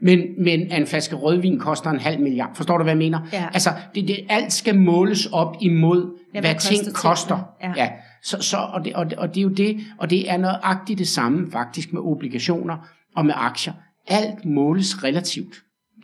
[0.02, 2.56] Men, men en flaske rødvin koster en halv milliard.
[2.56, 3.20] Forstår du, hvad jeg mener?
[3.34, 3.48] Ja.
[3.54, 7.40] Altså, det, det, alt skal måles op imod, Ja, hvad hvad, ting koster koster.
[7.64, 7.74] Ja.
[7.78, 7.90] Ja.
[8.24, 11.00] Så, så, og, det, og, det, og det er jo det, og det er nøjagtigt
[11.00, 12.78] det samme faktisk med obligationer
[13.16, 13.74] og med aktier.
[14.08, 15.56] Alt måles relativt.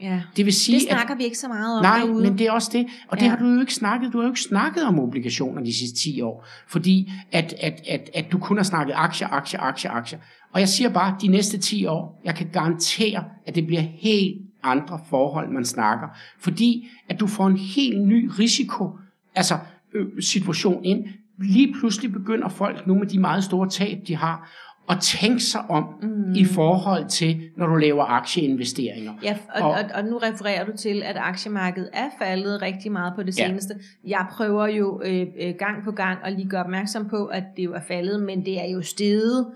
[0.03, 0.21] Ja.
[0.37, 2.23] Det vil sige, Det snakker vi ikke så meget om Nej, derude.
[2.23, 2.87] men det er også det.
[3.07, 3.29] Og det Ja.
[3.29, 4.13] har du jo ikke snakket.
[4.13, 6.45] Du har jo ikke snakket om obligationer de sidste 10 år.
[6.67, 10.19] Fordi at, at, at, at du kun har snakket aktier, aktier, aktier, aktier.
[10.51, 14.41] Og jeg siger bare, de næste 10 år, jeg kan garantere, at det bliver helt
[14.63, 16.07] andre forhold, man snakker.
[16.39, 18.89] Fordi at du får en helt ny risiko,
[19.35, 19.57] altså
[19.93, 21.05] øh, situation ind.
[21.39, 24.49] Lige pludselig begynder folk nu med de meget store tab, de har,
[24.89, 26.33] at tænke sig om mm.
[26.35, 29.13] i forhold til, når du laver aktieinvesteringer.
[29.23, 33.23] Ja, og, og, Og- nu refererer du til, at aktiemarkedet er faldet rigtig meget på
[33.23, 33.47] det Ja.
[33.47, 33.73] seneste.
[34.07, 37.63] Jeg prøver jo øh, øh, gang på gang at lige gøre opmærksom på, at det
[37.63, 39.47] jo er faldet, men det er jo steget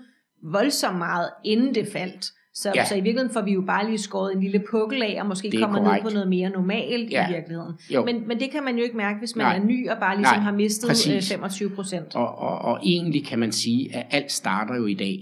[0.42, 2.26] voldsomt meget, inden det faldt.
[2.62, 2.80] Så, ja.
[2.80, 2.84] Ja.
[2.84, 5.50] så i virkeligheden får vi jo bare lige skåret en lille pukkel af, og måske
[5.50, 6.04] Det er kommer ned korrekt.
[6.04, 7.28] på noget mere normalt Ja.
[7.28, 7.72] i virkeligheden.
[7.94, 8.04] Jo.
[8.04, 9.56] Men, men det kan man jo ikke mærke, hvis man Nej.
[9.56, 11.32] er ny og bare ligesom Nej, har mistet øh, præcis.
[11.32, 12.14] 25 procent.
[12.16, 15.18] Og, og, og egentlig kan man sige, at alt starter jo i dag.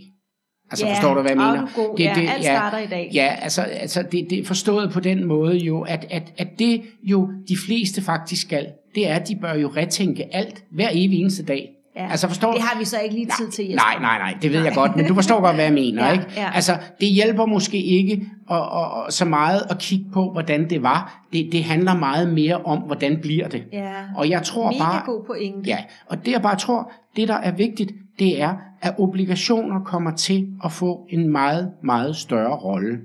[0.70, 1.62] Altså Ja, forstår du, hvad jeg mener?
[1.62, 1.98] er god.
[1.98, 3.10] Ja, alt starter i dag.
[3.14, 6.82] Ja, altså, altså det, det er forstået på den måde jo, at, at, at det
[7.02, 11.20] jo de fleste faktisk skal, det er, at de bør jo retænke alt hver evig
[11.20, 11.68] eneste dag.
[11.96, 12.08] Ja.
[12.10, 13.76] Altså forstår Det har vi så ikke lige tid til, Jesper.
[13.84, 16.12] Nej, nej, nej, det ved jeg godt, men du forstår godt, hvad jeg mener, Ja,
[16.12, 16.24] ikke?
[16.36, 16.50] ja.
[16.54, 18.62] Altså, det hjælper måske ikke at, at,
[19.06, 21.26] at, så meget at kigge på, hvordan det var.
[21.32, 23.64] Det, det handler meget mere om, hvordan bliver det.
[23.72, 23.92] Ja.
[24.16, 25.70] Og jeg tror Mega bare, god pointe.
[25.70, 30.10] Ja, og det jeg bare tror, det der er vigtigt, det er, at obligationer kommer
[30.10, 32.98] til at få en meget, meget større rolle.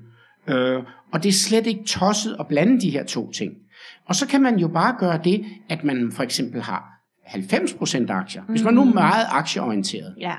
[0.47, 3.51] Øh, og det er slet ikke tosset at blande de her to ting.
[4.07, 6.90] Og så kan man jo bare gøre det, at man for eksempel har
[7.33, 8.43] 90% aktier.
[8.43, 10.15] Hvis man nu er meget aktieorienteret.
[10.19, 10.35] Ja.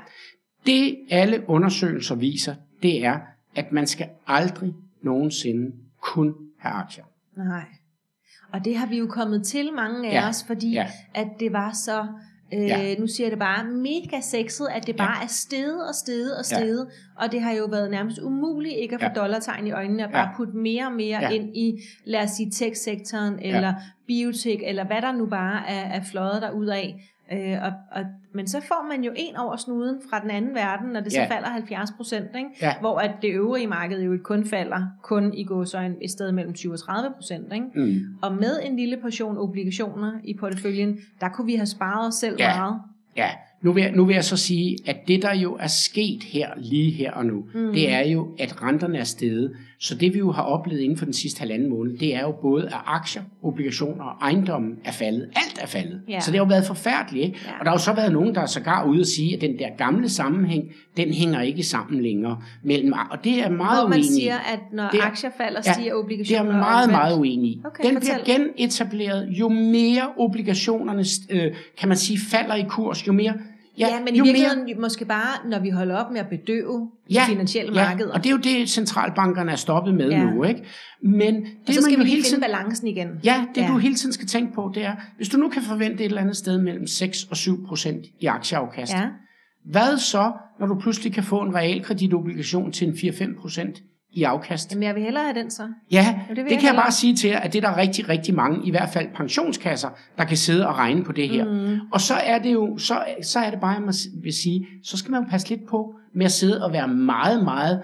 [0.65, 3.19] Det alle undersøgelser viser, det er,
[3.55, 7.03] at man skal aldrig nogensinde kun have aktier.
[7.37, 7.65] Nej.
[8.53, 10.87] Og det har vi jo kommet til, mange af Ja, os, fordi ja.
[11.13, 12.07] at det var så,
[12.57, 12.95] øh, Ja.
[12.99, 14.97] nu siger jeg det bare, mega sexet, at det Ja.
[14.97, 16.87] bare er steget og steget og steget.
[17.19, 19.21] Og det har jo været nærmest umuligt ikke at få Ja.
[19.21, 20.35] dollartegn i øjnene, og bare Ja.
[20.37, 21.29] putte mere og mere Ja.
[21.29, 23.73] ind i, lad os sige, tech-sektoren, eller
[24.07, 26.83] biotek, eller hvad der nu bare er, er fløjet derudad.
[27.31, 30.89] Øh, og, og, men så får man jo en over snuden fra den anden verden,
[30.89, 31.35] når det så Ja.
[31.35, 32.27] falder 70 procent?
[32.61, 32.73] Ja.
[32.79, 36.73] hvor at det øvrige marked jo kun falder, kun i gåsøjne et sted mellem 20
[36.73, 37.75] og 30 procent.
[37.75, 37.99] Mm.
[38.21, 42.35] Og med en lille portion obligationer i porteføljen, der kunne vi have sparet os selv
[42.39, 42.55] Ja.
[42.57, 42.81] meget.
[43.17, 43.29] Ja,
[43.63, 46.47] nu vil, jeg, nu vil jeg så sige, at det der jo er sket her,
[46.57, 47.73] lige her og nu, Mm.
[47.73, 49.51] det er jo, at renterne er steget.
[49.79, 52.31] Så det vi jo har oplevet inden for den sidste halvanden måned, det er jo
[52.41, 55.29] både, at aktier, obligationer og ejendommen er faldet.
[55.35, 56.01] Alt er faldet.
[56.09, 56.19] Ja.
[56.19, 57.25] Så det har jo været forfærdeligt.
[57.25, 57.39] Ikke?
[57.45, 57.51] Ja.
[57.59, 59.59] Og der har jo så været nogen, der er sågar ude og sige, at den
[59.59, 60.63] der gamle sammenhæng,
[60.97, 62.37] den hænger ikke sammen længere.
[62.63, 65.61] Mellem, og det er meget Hvor man uenig siger, at når Det er- aktier falder,
[65.65, 66.51] Ja, stiger Det er obligationer.
[66.57, 67.61] meget, meget uenig.
[67.65, 68.15] Okay, Den fortæl.
[68.23, 73.33] bliver genetableret, jo mere obligationerne, øh, kan man sige, falder i kurs, jo mere...
[73.79, 76.91] Ja, ja men i virkeligheden mere, måske bare, når vi holder op med at bedøve
[77.09, 78.13] ja, finansielle ja, markeder.
[78.13, 80.23] og det er jo det, centralbankerne er stoppet med Ja.
[80.23, 80.63] nu, ikke?
[81.03, 83.07] Men det, og så skal man vi jo hele finde tiden, balancen igen.
[83.23, 83.67] Ja, det ja.
[83.67, 86.21] du hele tiden skal tænke på, det er, hvis du nu kan forvente et eller
[86.21, 89.07] andet sted mellem 6 og 7 procent i aktieafkast, Ja.
[89.71, 93.81] Hvad så, når du pludselig kan få en realkreditobligation til en 4-5 procent
[94.13, 94.71] i afkast?
[94.71, 95.67] Jamen, jeg vil hellere have den så.
[95.91, 96.83] Ja, det vil det, jeg det kan jeg hellere.
[96.83, 99.89] bare sige til jer, at det er der rigtig, rigtig mange, i hvert fald pensionskasser,
[100.17, 101.45] der kan sidde og regne på det her.
[101.45, 101.79] Mm.
[101.91, 104.67] Og så er det jo, så, så er det bare, jeg må s- vil sige,
[104.83, 107.81] så skal man passe lidt på med at sidde og være meget, meget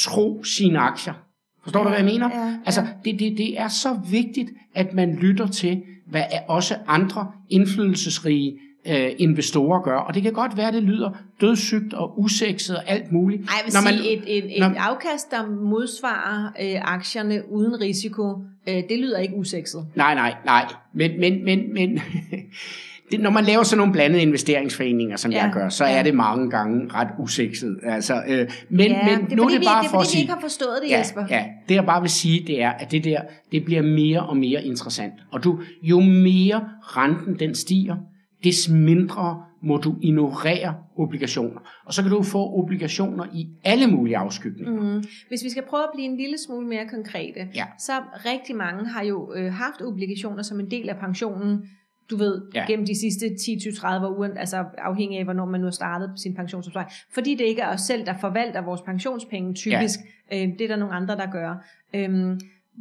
[0.00, 1.14] tro sine aktier.
[1.62, 2.30] Forstår du, hvad jeg mener?
[2.34, 2.54] Ja, ja.
[2.66, 7.32] Altså, det, det, det er så vigtigt, at man lytter til, hvad er også andre
[7.50, 9.96] indflydelsesrige øh, investorer gør.
[9.96, 13.42] Og det kan godt være, at det lyder dødssygt og usekset og alt muligt.
[13.42, 17.42] Ej, jeg vil Når man- sige, et, et, et når- afkast, der modsvarer øh, aktierne
[17.50, 18.34] uden risiko,
[18.68, 19.86] øh, det lyder ikke usekset.
[19.94, 20.64] Nej, nej, nej.
[20.94, 22.00] Men, men, men, men
[23.10, 25.98] det, når man laver sådan nogle blandede investeringsforeninger, som Ja, jeg gør, så ja.
[25.98, 27.78] er det mange gange ret usekset.
[27.82, 29.98] Altså, øh, men, Ja, men det er nu er det vi, bare det er for
[29.98, 30.20] at vi sige...
[30.20, 31.24] ikke har forstået det, ja, Jesper.
[31.30, 33.20] ja, det jeg bare vil sige, det er, at det der,
[33.52, 35.12] det bliver mere og mere interessant.
[35.30, 37.96] Og du, jo mere renten den stiger,
[38.44, 41.60] des mindre må du ignorere obligationer.
[41.84, 44.94] Og så kan du få obligationer i alle mulige afskygninger.
[44.94, 45.04] Mm.
[45.28, 47.64] Hvis vi skal prøve at blive en lille smule mere konkrete, Ja.
[47.78, 47.92] så
[48.26, 51.68] rigtig mange har jo øh, haft obligationer som en del af pensionen,
[52.10, 52.64] du ved, Ja.
[52.66, 56.90] gennem de sidste 10-30 år, altså afhængig af, hvornår man nu har startet sin pensionsopsparing.
[57.14, 59.98] Fordi det ikke er os selv, der forvalter vores pensionspenge typisk.
[60.30, 60.42] Ja.
[60.42, 61.64] Øh, det er der nogle andre, der gør.
[61.94, 62.40] Øhm,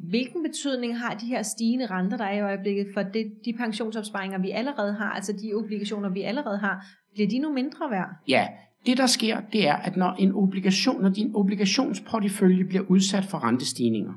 [0.10, 4.38] hvilken betydning har de her stigende renter, der er i øjeblikket, for det, de pensionsopsparinger,
[4.38, 8.10] vi allerede har, altså de obligationer, vi allerede har, bliver de nu mindre værd?
[8.28, 8.48] Ja,
[8.86, 13.44] det der sker, det er, at når en obligation, når din obligationsportefølje bliver udsat for
[13.44, 14.14] rentestigninger,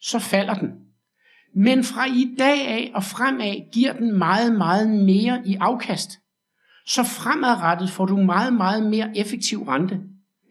[0.00, 0.70] så falder den.
[1.56, 6.10] Men fra i dag af og fremad giver den meget, meget mere i afkast.
[6.86, 10.00] Så fremadrettet får du meget, meget mere effektiv rente.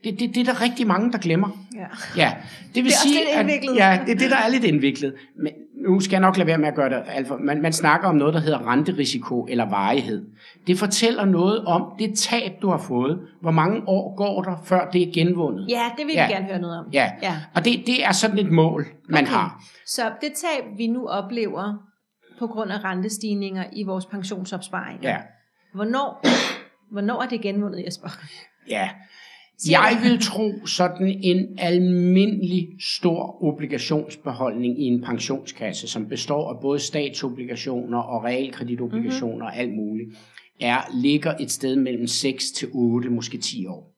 [0.04, 1.50] Det, det, det er der rigtig mange, der glemmer.
[1.76, 1.86] Ja.
[2.18, 2.34] Ja,
[2.76, 3.72] det vil Det er også sige, lidt indviklet.
[3.74, 5.14] At, ja, det er det, der er lidt indviklet.
[5.36, 5.54] Men
[5.88, 7.38] nu skal jeg nok lade være med at gøre det alt for.
[7.38, 10.26] Man, man snakker om noget, der hedder renterisiko eller varighed.
[10.68, 13.20] Det fortæller noget om det tab, du har fået.
[13.42, 15.66] Hvor mange år går der, før det er genvundet?
[15.70, 16.28] ja, det vil Ja.
[16.28, 16.86] vi gerne høre noget om.
[16.94, 17.12] Ja.
[17.22, 17.36] ja.
[17.56, 19.34] Og det, det er sådan et mål, man Okay.
[19.34, 19.64] har.
[19.88, 21.74] Så det tab, vi nu oplever
[22.40, 25.18] på grund af rentestigninger i vores pensionsopsparinger, Ja.
[25.76, 26.26] hvornår,
[26.92, 28.10] hvornår er det genvundet, Jesper?
[28.70, 28.90] ja.
[29.72, 36.80] Jeg vil tro sådan en almindelig stor obligationsbeholdning i en pensionskasse, som består af både
[36.80, 39.42] statsobligationer og realkreditobligationer Mhm.
[39.42, 40.10] og alt muligt,
[40.62, 43.94] er, ligger et sted mellem 6 til 8, måske 10 år.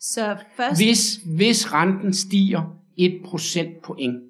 [0.00, 2.62] Så først, Hvis, hvis renten stiger
[2.98, 4.22] 1 procentpoint,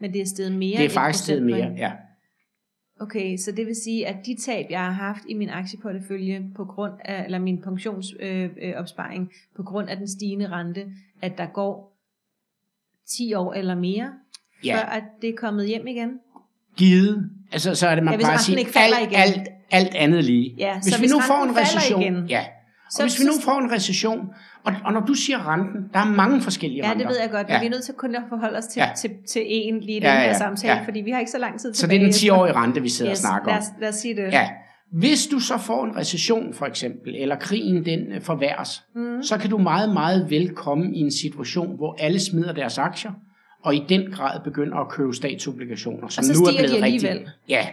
[0.00, 1.92] men det er stedet mere det er faktisk stedet mere, ja.
[3.02, 6.64] Okay, så det vil sige, at de tab, jeg har haft i min aktieportefølje på
[6.64, 10.86] grund af, eller min pensionsopsparing, øh, øh, på grund af den stigende rente,
[11.22, 11.96] at der går
[13.08, 14.12] 10 år eller mere,
[14.64, 14.76] Ja.
[14.76, 16.10] før at det er kommet hjem igen?
[16.76, 19.20] Givet, altså så er det, man Ja, bare siger, alt, igen.
[19.20, 20.54] alt, alt andet lige.
[20.58, 22.44] Ja, hvis så vi hvis nu får en recession, igen, ja,
[22.96, 24.20] så- hvis vi nu så- får en recession,
[24.64, 27.06] og, og når du siger renten, der er mange forskellige Ja, renter.
[27.06, 27.60] det ved jeg godt, men Ja.
[27.60, 28.86] vi er nødt til kun at forholde os til, Ja.
[28.86, 28.94] ja.
[28.94, 30.84] til, til en lige i den Ja, her ja, samtale, ja.
[30.86, 31.98] fordi vi har ikke så lang tid Så tilbage.
[32.00, 33.62] det er den 10-årige rente, vi sidder yes, og snakker lad om.
[33.62, 34.22] os, lad os sige det.
[34.32, 34.48] Ja.
[34.92, 39.22] Hvis du så får en recession for eksempel, eller krigen den øh, forværres, Mm.
[39.22, 43.10] så kan du meget, meget vel komme i en situation, hvor alle smider deres aktier,
[43.64, 46.84] og i den grad begynder at købe statsobligationer, som så nu er blevet rigtig...
[46.84, 47.30] alligevel.
[47.48, 47.66] Ja,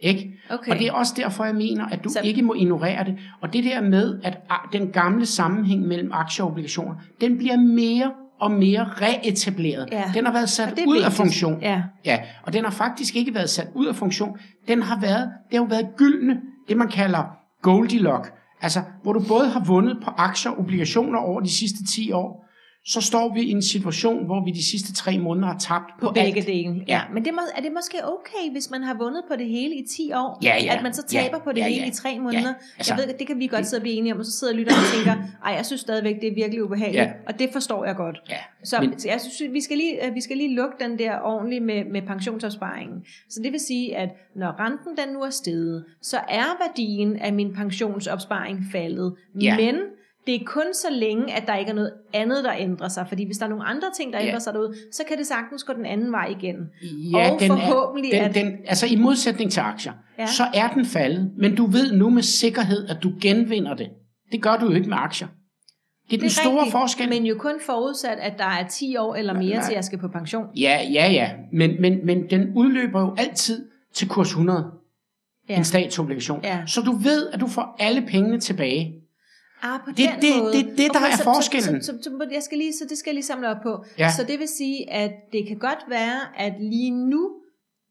[0.00, 0.32] ikke?
[0.50, 0.72] Okay.
[0.72, 3.18] Og det er også derfor, jeg mener, at du Så- ikke må ignorere det.
[3.40, 4.38] Og det der med, at
[4.72, 9.88] den gamle sammenhæng mellem aktier og obligationer, den bliver mere og mere reetableret.
[9.92, 10.04] Ja.
[10.14, 11.12] Den har været sat ud af vigtigt.
[11.16, 11.60] funktion.
[11.62, 11.82] Ja.
[12.04, 14.38] Ja, og den har faktisk ikke været sat ud af funktion.
[14.68, 16.36] Den har været, det har jo været gyldne,
[16.68, 18.32] det man kalder Goldilocks.
[18.62, 22.45] Altså, hvor du både har vundet på aktier og obligationer over de sidste 10 år,
[22.88, 26.06] så står vi i en situation, hvor vi de sidste tre måneder har tabt på,
[26.06, 26.46] På begge alt.
[26.46, 26.74] dele.
[26.88, 26.94] Ja.
[26.94, 27.00] Ja.
[27.14, 29.86] Men det må, er det måske okay, hvis man har vundet på det hele i
[29.86, 30.38] 10 år?
[30.42, 30.76] Ja, ja.
[30.76, 31.88] At man så Ja, taber på det ja, hele ja.
[31.88, 32.40] i 3 måneder?
[32.40, 34.32] Ja, altså- jeg ved, det kan vi godt sidde og blive enige om, og så
[34.32, 37.02] sidder lytteren og tænker, ej, jeg synes stadigvæk, det er virkelig ubehageligt.
[37.02, 37.12] Ja.
[37.26, 38.22] Og det forstår jeg godt.
[38.30, 41.18] Ja, Så, men- jeg synes, vi skal, lige, øh, vi skal lige lukke den der
[41.20, 43.04] ordentligt med, med pensionsopsparingen.
[43.28, 47.32] Så det vil sige, at når renten den nu er steget, så er værdien af
[47.32, 49.14] min pensionsopsparing faldet.
[49.40, 49.56] Ja.
[49.56, 49.74] Men
[50.26, 53.06] det er kun så længe, at der ikke er noget andet, der ændrer sig.
[53.08, 54.26] Fordi hvis der er nogle andre ting, der Ja.
[54.26, 56.56] ændrer sig derude, så kan det sagtens gå den anden vej igen.
[57.12, 60.22] Ja, Og den forhåbentlig er, at- den, den, altså i modsætning til aktier, Ja.
[60.22, 60.26] ja.
[60.26, 63.88] så er den faldet, men du ved nu med sikkerhed, at du genvinder det.
[64.32, 65.28] Det gør du jo ikke med aktier.
[66.10, 67.08] Det er den Det er store rigtigt, forskel.
[67.08, 69.64] Men jo kun forudsat, at der er 10 år eller mere, Nej.
[69.64, 70.44] til jeg skal på pension.
[70.56, 71.30] Ja, ja, ja.
[71.52, 74.64] Men, men, men den udløber jo altid til kurs 100.
[75.48, 75.56] Ja.
[75.56, 76.40] En statsobligation.
[76.44, 76.58] Ja.
[76.66, 78.94] Så du ved, at du får alle pengene tilbage.
[79.62, 80.52] Ah, på Det- den det- måde.
[80.52, 81.82] det er det, der er så, forskellen.
[81.82, 83.84] Så, så, så, så, jeg skal lige, så det skal jeg lige samle op på.
[83.98, 84.10] Ja.
[84.16, 87.30] Så det vil sige, at det kan godt være, at lige nu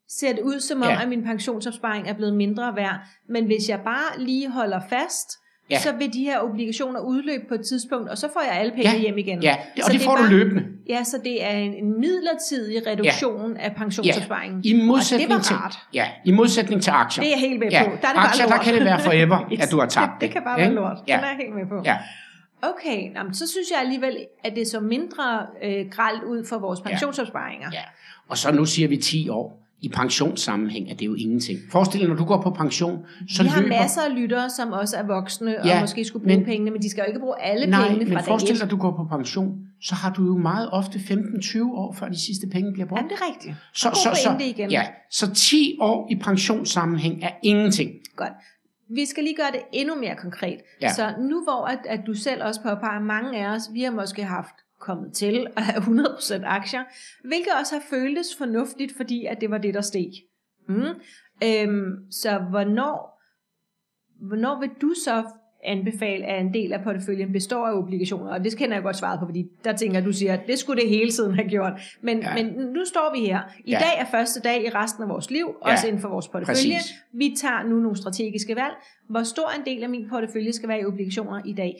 [0.08, 1.02] ser det ud som om, Ja.
[1.02, 2.98] at min pensionsopsparing er blevet mindre værd.
[3.28, 5.28] Men hvis jeg bare lige holder fast
[5.70, 5.78] Ja.
[5.78, 8.90] så vil de her obligationer udløbe på et tidspunkt, og så får jeg alle penge
[8.90, 8.98] Ja.
[8.98, 9.42] hjem igen.
[9.42, 10.64] Ja, og Så det det er får du bare- løbende.
[10.88, 14.60] Ja, så det er en, en midlertidig reduktion af pensionsopsparingen.
[14.64, 15.78] I modsætning og det til, var rart.
[15.94, 17.24] ja, i modsætning til aktier.
[17.24, 17.90] Det er jeg helt med ja, på.
[18.02, 18.64] Der er det aktier, bare der lort.
[18.64, 19.60] kan det være forever, Yes.
[19.64, 20.20] at du har tabt det.
[20.20, 20.30] det.
[20.30, 20.74] Kan bare ikke?
[20.74, 20.96] være lort.
[21.08, 21.16] Ja.
[21.16, 21.82] Den er jeg helt med på.
[21.84, 21.96] Ja.
[22.62, 26.58] Okay, nå, men så synes jeg alligevel, at det så mindre øh, gralt ud for
[26.58, 27.68] vores pensionsopsparinger.
[27.72, 27.80] Ja.
[28.28, 29.65] Og så nu siger vi 10 år.
[29.80, 31.58] I pensionssammenhæng er det jo ingenting.
[31.70, 33.80] Forestil dig, når du går på pension, så vi har løber...
[33.80, 36.82] masser af lyttere, som også er voksne og Ja, måske skulle bruge men- pengene, men
[36.82, 38.76] de skal jo ikke bruge alle Nej, pengene men fra dag forestil dig, at du
[38.76, 42.72] går på pension, så har du jo meget ofte 15-20 år, før de sidste penge
[42.72, 42.98] bliver brugt.
[42.98, 43.54] Jamen, det er rigtigt.
[43.74, 44.70] så, så, så, pointe igen.
[44.70, 47.90] ja, så 10 år i pensionssammenhæng er ingenting.
[48.16, 48.32] Godt.
[48.94, 50.58] Vi skal lige gøre det endnu mere konkret.
[50.82, 50.92] Ja.
[50.92, 54.24] Så nu hvor at, at du selv også påpeger, mange af os, vi har måske
[54.24, 56.84] haft kommet til at have 100% aktier,
[57.24, 60.10] hvilket også har føltes fornuftigt, fordi at det var det, der steg.
[60.68, 60.82] Mm.
[61.44, 63.22] Øhm, så hvornår,
[64.28, 65.24] hvornår vil du så
[65.64, 68.30] anbefale, at en del af porteføljen består af obligationer?
[68.32, 70.82] Og det kender jeg godt svaret på, fordi der tænker du siger, at det skulle
[70.82, 71.72] det hele tiden have gjort.
[72.02, 72.36] Men, Ja.
[72.36, 72.44] ja.
[72.44, 73.40] men nu står vi her.
[73.64, 73.78] I Ja.
[73.78, 75.72] dag er første dag i resten af vores liv, Ja.
[75.72, 76.54] også inden for vores portefølje.
[76.76, 76.94] Præcis.
[77.12, 78.74] Vi tager nu nogle strategiske valg.
[79.08, 81.74] Hvor stor en del af min portefølje skal være i obligationer i dag?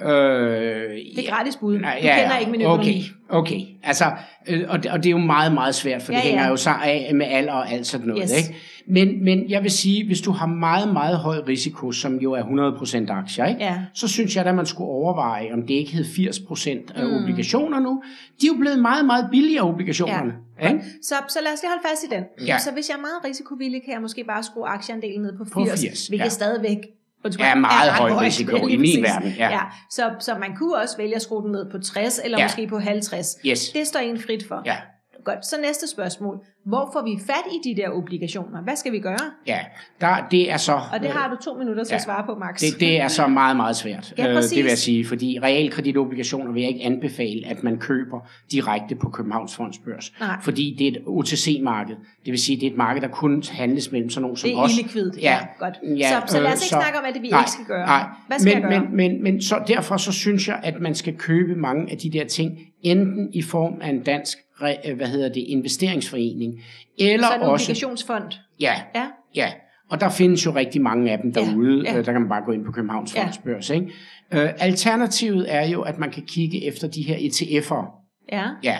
[0.00, 1.72] Øh, Det er gratis bud.
[1.74, 3.04] Du kender ikke min økonomi.
[3.28, 3.60] Okay, okay.
[3.82, 4.04] Altså,
[4.48, 6.48] øh, og, det, og det er jo meget, meget svært, for Ja, det hænger ja.
[6.50, 8.22] jo så af med alder og alt sådan noget.
[8.30, 8.36] Yes.
[8.48, 8.56] Ikke?
[8.88, 12.42] Men, men jeg vil sige, hvis du har meget, meget høj risiko, som jo er
[12.42, 13.60] 100% aktier, ikke?
[13.64, 13.78] Ja.
[13.94, 17.14] så synes jeg, at man skulle overveje, om det ikke hed 80% af Mm.
[17.22, 18.02] obligationer nu.
[18.40, 20.32] De er jo blevet meget, meget billigere, obligationerne.
[20.62, 20.68] Ja.
[20.68, 20.80] Ikke?
[21.02, 22.46] Så, så lad os lige holde fast i den.
[22.46, 22.58] Ja.
[22.58, 25.52] Så hvis jeg er meget risikovillig, kan jeg måske bare skrue aktieandelen ned på 80,
[25.54, 26.28] På 80, hvilket ja.
[26.28, 26.78] stadigvæk
[27.26, 29.48] undskyld, Er meget høj risiko i min verden, ja.
[29.50, 29.60] ja.
[29.90, 32.44] Så, så man kunne også vælge at skrue den ned på 60, eller Ja.
[32.44, 33.36] måske på 50.
[33.46, 33.70] Yes.
[33.74, 34.62] Det står en frit for.
[34.64, 34.76] Ja.
[35.24, 36.38] Godt, så næste spørgsmål.
[36.66, 38.62] Hvor får vi fat i de der obligationer?
[38.62, 39.16] Hvad skal vi gøre?
[39.46, 39.58] Ja,
[40.00, 40.72] der, det er så...
[40.92, 41.96] Og det har du to minutter til ja.
[41.96, 42.60] at svare på, Max.
[42.60, 44.14] Det, det er så meget, meget svært.
[44.18, 44.50] Ja, Øh, præcis.
[44.52, 48.20] det vil jeg sige, fordi realkreditobligationer vil jeg ikke anbefale, at man køber
[48.52, 50.12] direkte på Københavns Fondsbørs.
[50.20, 50.36] Nej.
[50.42, 51.96] Fordi det er et OTC-marked.
[52.24, 54.56] Det vil sige, det er et marked, der kun handles mellem sådan nogle som det
[54.58, 54.72] er os.
[54.78, 55.22] illikvidt.
[55.22, 55.74] Ja, godt.
[55.98, 57.50] Ja, så, så lad os øh, ikke så- snakke om, at det vi nej, ikke
[57.50, 57.86] skal gøre.
[57.86, 58.80] Nej, Hvad skal men, jeg gøre?
[58.90, 62.10] Men, men, men så derfor så synes jeg, at man skal købe mange af de
[62.10, 66.55] der ting, enten i form af en dansk øh, hvad hedder det, investeringsforening,
[66.98, 67.64] eller så en også...
[67.64, 68.24] obligationsfond.
[68.60, 69.06] Ja, Ja.
[69.34, 69.52] Ja,
[69.90, 71.82] og der findes jo rigtig mange af dem derude.
[71.84, 71.92] ja.
[71.92, 73.22] Ja, Der kan man bare gå ind på Københavns Ja.
[73.24, 73.70] Fondsbørs.
[73.70, 73.86] Ikke?
[74.32, 78.02] Øh, alternativet er jo, at man kan kigge efter de her ETF'er.
[78.32, 78.44] Ja.
[78.62, 78.78] Ja,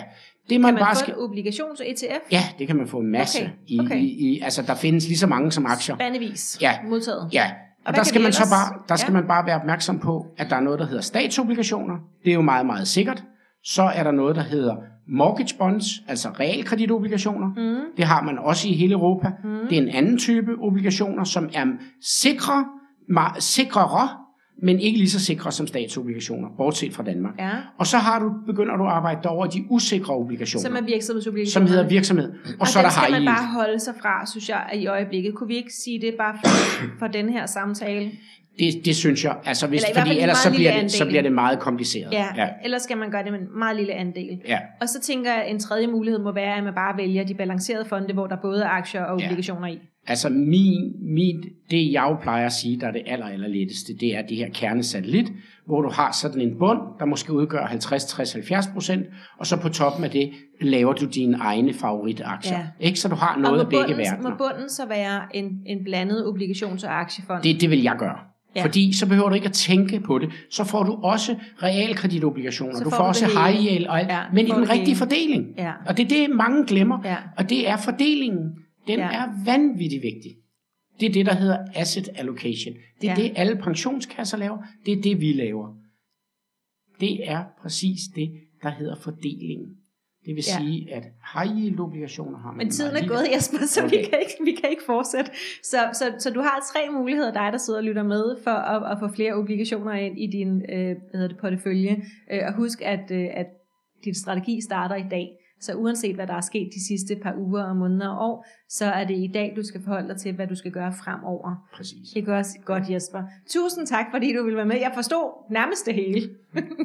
[0.49, 1.13] det man, Kan man bare få skal...
[1.13, 2.31] en obligations-ETF?
[2.31, 3.39] Ja, det kan man få en masse.
[3.41, 3.97] Okay, I, okay.
[3.97, 5.95] I, i, altså, der findes lige så mange som aktier.
[5.95, 6.57] Bandevis.
[6.61, 6.73] Ja.
[6.89, 7.29] Modtaget.
[7.33, 7.51] Ja, Og
[7.85, 9.19] og der skal man så bare, der skal Ja.
[9.19, 11.95] man bare være opmærksom på, at der er noget, der hedder statsobligationer.
[12.23, 13.23] Det er jo meget, meget sikkert.
[13.63, 14.75] Så er der noget, der hedder
[15.09, 17.47] mortgage bonds, altså realkreditobligationer.
[17.47, 17.81] Mm.
[17.97, 19.27] Det har man også i hele Europa.
[19.43, 19.49] Mm.
[19.69, 21.65] Det er en anden type obligationer, som er
[22.01, 22.65] sikre,
[23.11, 24.09] ma- sikrere,
[24.63, 27.33] men ikke lige så sikre som statsobligationer, bortset fra Danmark.
[27.39, 27.49] Ja.
[27.77, 30.87] Og så har du, begynder du at arbejde over de usikre obligationer, Som er som,
[30.87, 31.67] virksomhedsobligationer.
[31.67, 32.29] som hedder virksomhed.
[32.29, 33.35] Og, Og så er der skal high man yield.
[33.35, 35.35] bare holde sig fra, synes jeg, i øjeblikket.
[35.35, 36.49] Kunne vi ikke sige det bare for,
[36.99, 38.11] for den her samtale?
[38.59, 41.31] Det, det synes jeg, altså hvis, Eller fordi ellers så bliver, det, så bliver det
[41.31, 42.13] meget kompliceret.
[42.13, 42.43] Ja, ja.
[42.43, 42.47] ja.
[42.63, 44.41] ellers skal man gøre det med en meget lille andel.
[44.47, 44.59] ja.
[44.81, 47.33] Og så tænker jeg, at en tredje mulighed må være, at man bare vælger de
[47.33, 49.25] balancerede fonde, hvor der både er aktier og Ja.
[49.25, 49.79] obligationer i.
[50.09, 53.93] Altså min, min, det jeg jo plejer at sige, der er det aller, aller letteste,
[53.99, 55.31] det er det her kernesatellit,
[55.65, 59.05] hvor du har sådan en bund, der måske udgør 50, 60, 70 procent,
[59.39, 60.29] og så på toppen af det
[60.61, 62.57] laver du dine egne favoritaktier.
[62.57, 62.65] Ja.
[62.79, 62.99] Ikke?
[62.99, 64.29] Så du har Og noget af begge verdener.
[64.29, 67.43] må bunden så være en, en blandet obligations- og aktiefond?
[67.43, 68.17] Det, det vil jeg gøre.
[68.57, 68.65] Ja.
[68.65, 70.29] Fordi så behøver du ikke at tænke på det.
[70.51, 72.77] Så får du også realkreditobligationer.
[72.77, 74.69] Så Du får får du også high yield, og alt, Ja, men i får den
[74.69, 75.45] rigtige fordeling.
[75.57, 75.71] Ja.
[75.87, 76.99] Og det er det, mange glemmer.
[77.05, 77.15] Ja.
[77.37, 78.55] Og det er fordelingen.
[78.87, 79.09] Den Ja.
[79.11, 80.31] er vanvittigt vigtig.
[80.99, 82.73] Det er det, der hedder asset allocation.
[83.01, 83.21] Det er ja.
[83.23, 84.57] det, alle pensionskasser laver.
[84.85, 85.73] Det er det, vi laver.
[86.99, 88.31] Det er præcis det,
[88.63, 89.67] der hedder fordelingen.
[90.27, 90.57] Det vil Ja.
[90.59, 93.97] sige, at high yield obligationer har man Men tiden er gået, Jesper, så okay.
[93.97, 95.31] vi, kan ikke, vi kan ikke fortsætte.
[95.63, 98.91] Så, så, så du har tre muligheder, dig der sidder og lytter med, for at,
[98.91, 102.03] at få flere obligationer ind i din øh, hvad hedder det, portefølje.
[102.31, 103.47] Øh, og husk, at, øh, at
[104.05, 105.27] din strategi starter i dag.
[105.61, 108.85] Så uanset hvad der er sket de sidste par uger og måneder og år, så
[108.85, 111.67] er det i dag, du skal forholde dig til, hvad du skal gøre fremover.
[111.73, 112.09] Præcis.
[112.13, 113.23] Det gør også godt, Jesper.
[113.49, 114.75] Tusind tak, fordi du ville være med.
[114.75, 116.29] Jeg forstod nærmest det hele.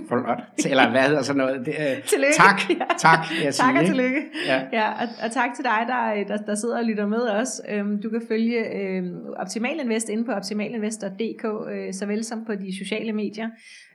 [0.08, 0.38] Flot.
[0.70, 1.66] Eller hvad hedder sådan noget?
[1.66, 2.34] Det, øh, Tillykke.
[2.36, 2.84] Tak, Ja.
[2.98, 3.18] tak.
[3.44, 4.22] Jeg Tak og tillykke.
[4.46, 4.60] Ja.
[4.72, 7.60] Ja, og, og tak til dig, der, der, der sidder og lytter med os.
[7.68, 12.78] Øhm, du kan følge øhm, Optimal Invest inde på optimalinvest.dk, øh, såvel som på de
[12.78, 13.48] sociale medier,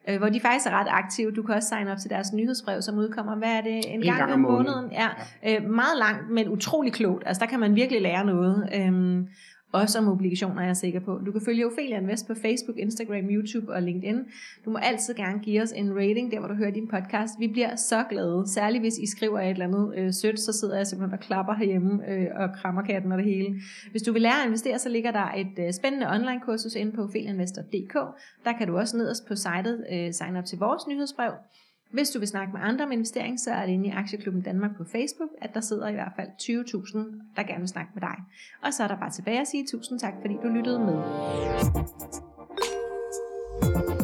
[0.09, 1.31] øh, hvor de faktisk er ret aktive.
[1.31, 4.33] Du kan også signe op til deres nyhedsbrev, som udkommer, hvad er det, en, gang,
[4.33, 4.91] om måneden.
[4.91, 5.07] Ja,
[5.47, 7.23] øh, meget langt, men utrolig klogt.
[7.25, 8.69] Altså, der kan man virkelig lære noget.
[8.75, 9.27] Øhm,
[9.81, 11.19] også om obligationer, er jeg sikker på.
[11.25, 14.19] Du kan følge Ophelia Invest på Facebook, Instagram, YouTube og LinkedIn.
[14.65, 17.33] Du må altid gerne give os en rating, der hvor du hører din podcast.
[17.39, 20.77] Vi bliver så glade, særligt hvis I skriver et eller andet øh, sødt, så sidder
[20.77, 23.55] jeg simpelthen og klapper herhjemme øh, og krammer katten og det hele.
[23.91, 26.91] Hvis du vil lære at investere, så ligger der et øh, spændende online kursus inde
[26.91, 27.93] på ophelianvestor.dk.
[28.45, 31.31] Der kan du også nederst på sitet øh, signe op til vores nyhedsbrev.
[31.91, 34.77] Hvis du vil snakke med andre om investering, så er det inde i Aktieklubben Danmark
[34.77, 36.97] på Facebook, at der sidder i hvert fald 20.000,
[37.35, 38.15] der gerne vil snakke med dig.
[38.61, 41.03] Og så er der bare tilbage at sige tusind tak, fordi du lyttede med.
[43.61, 43.96] thank you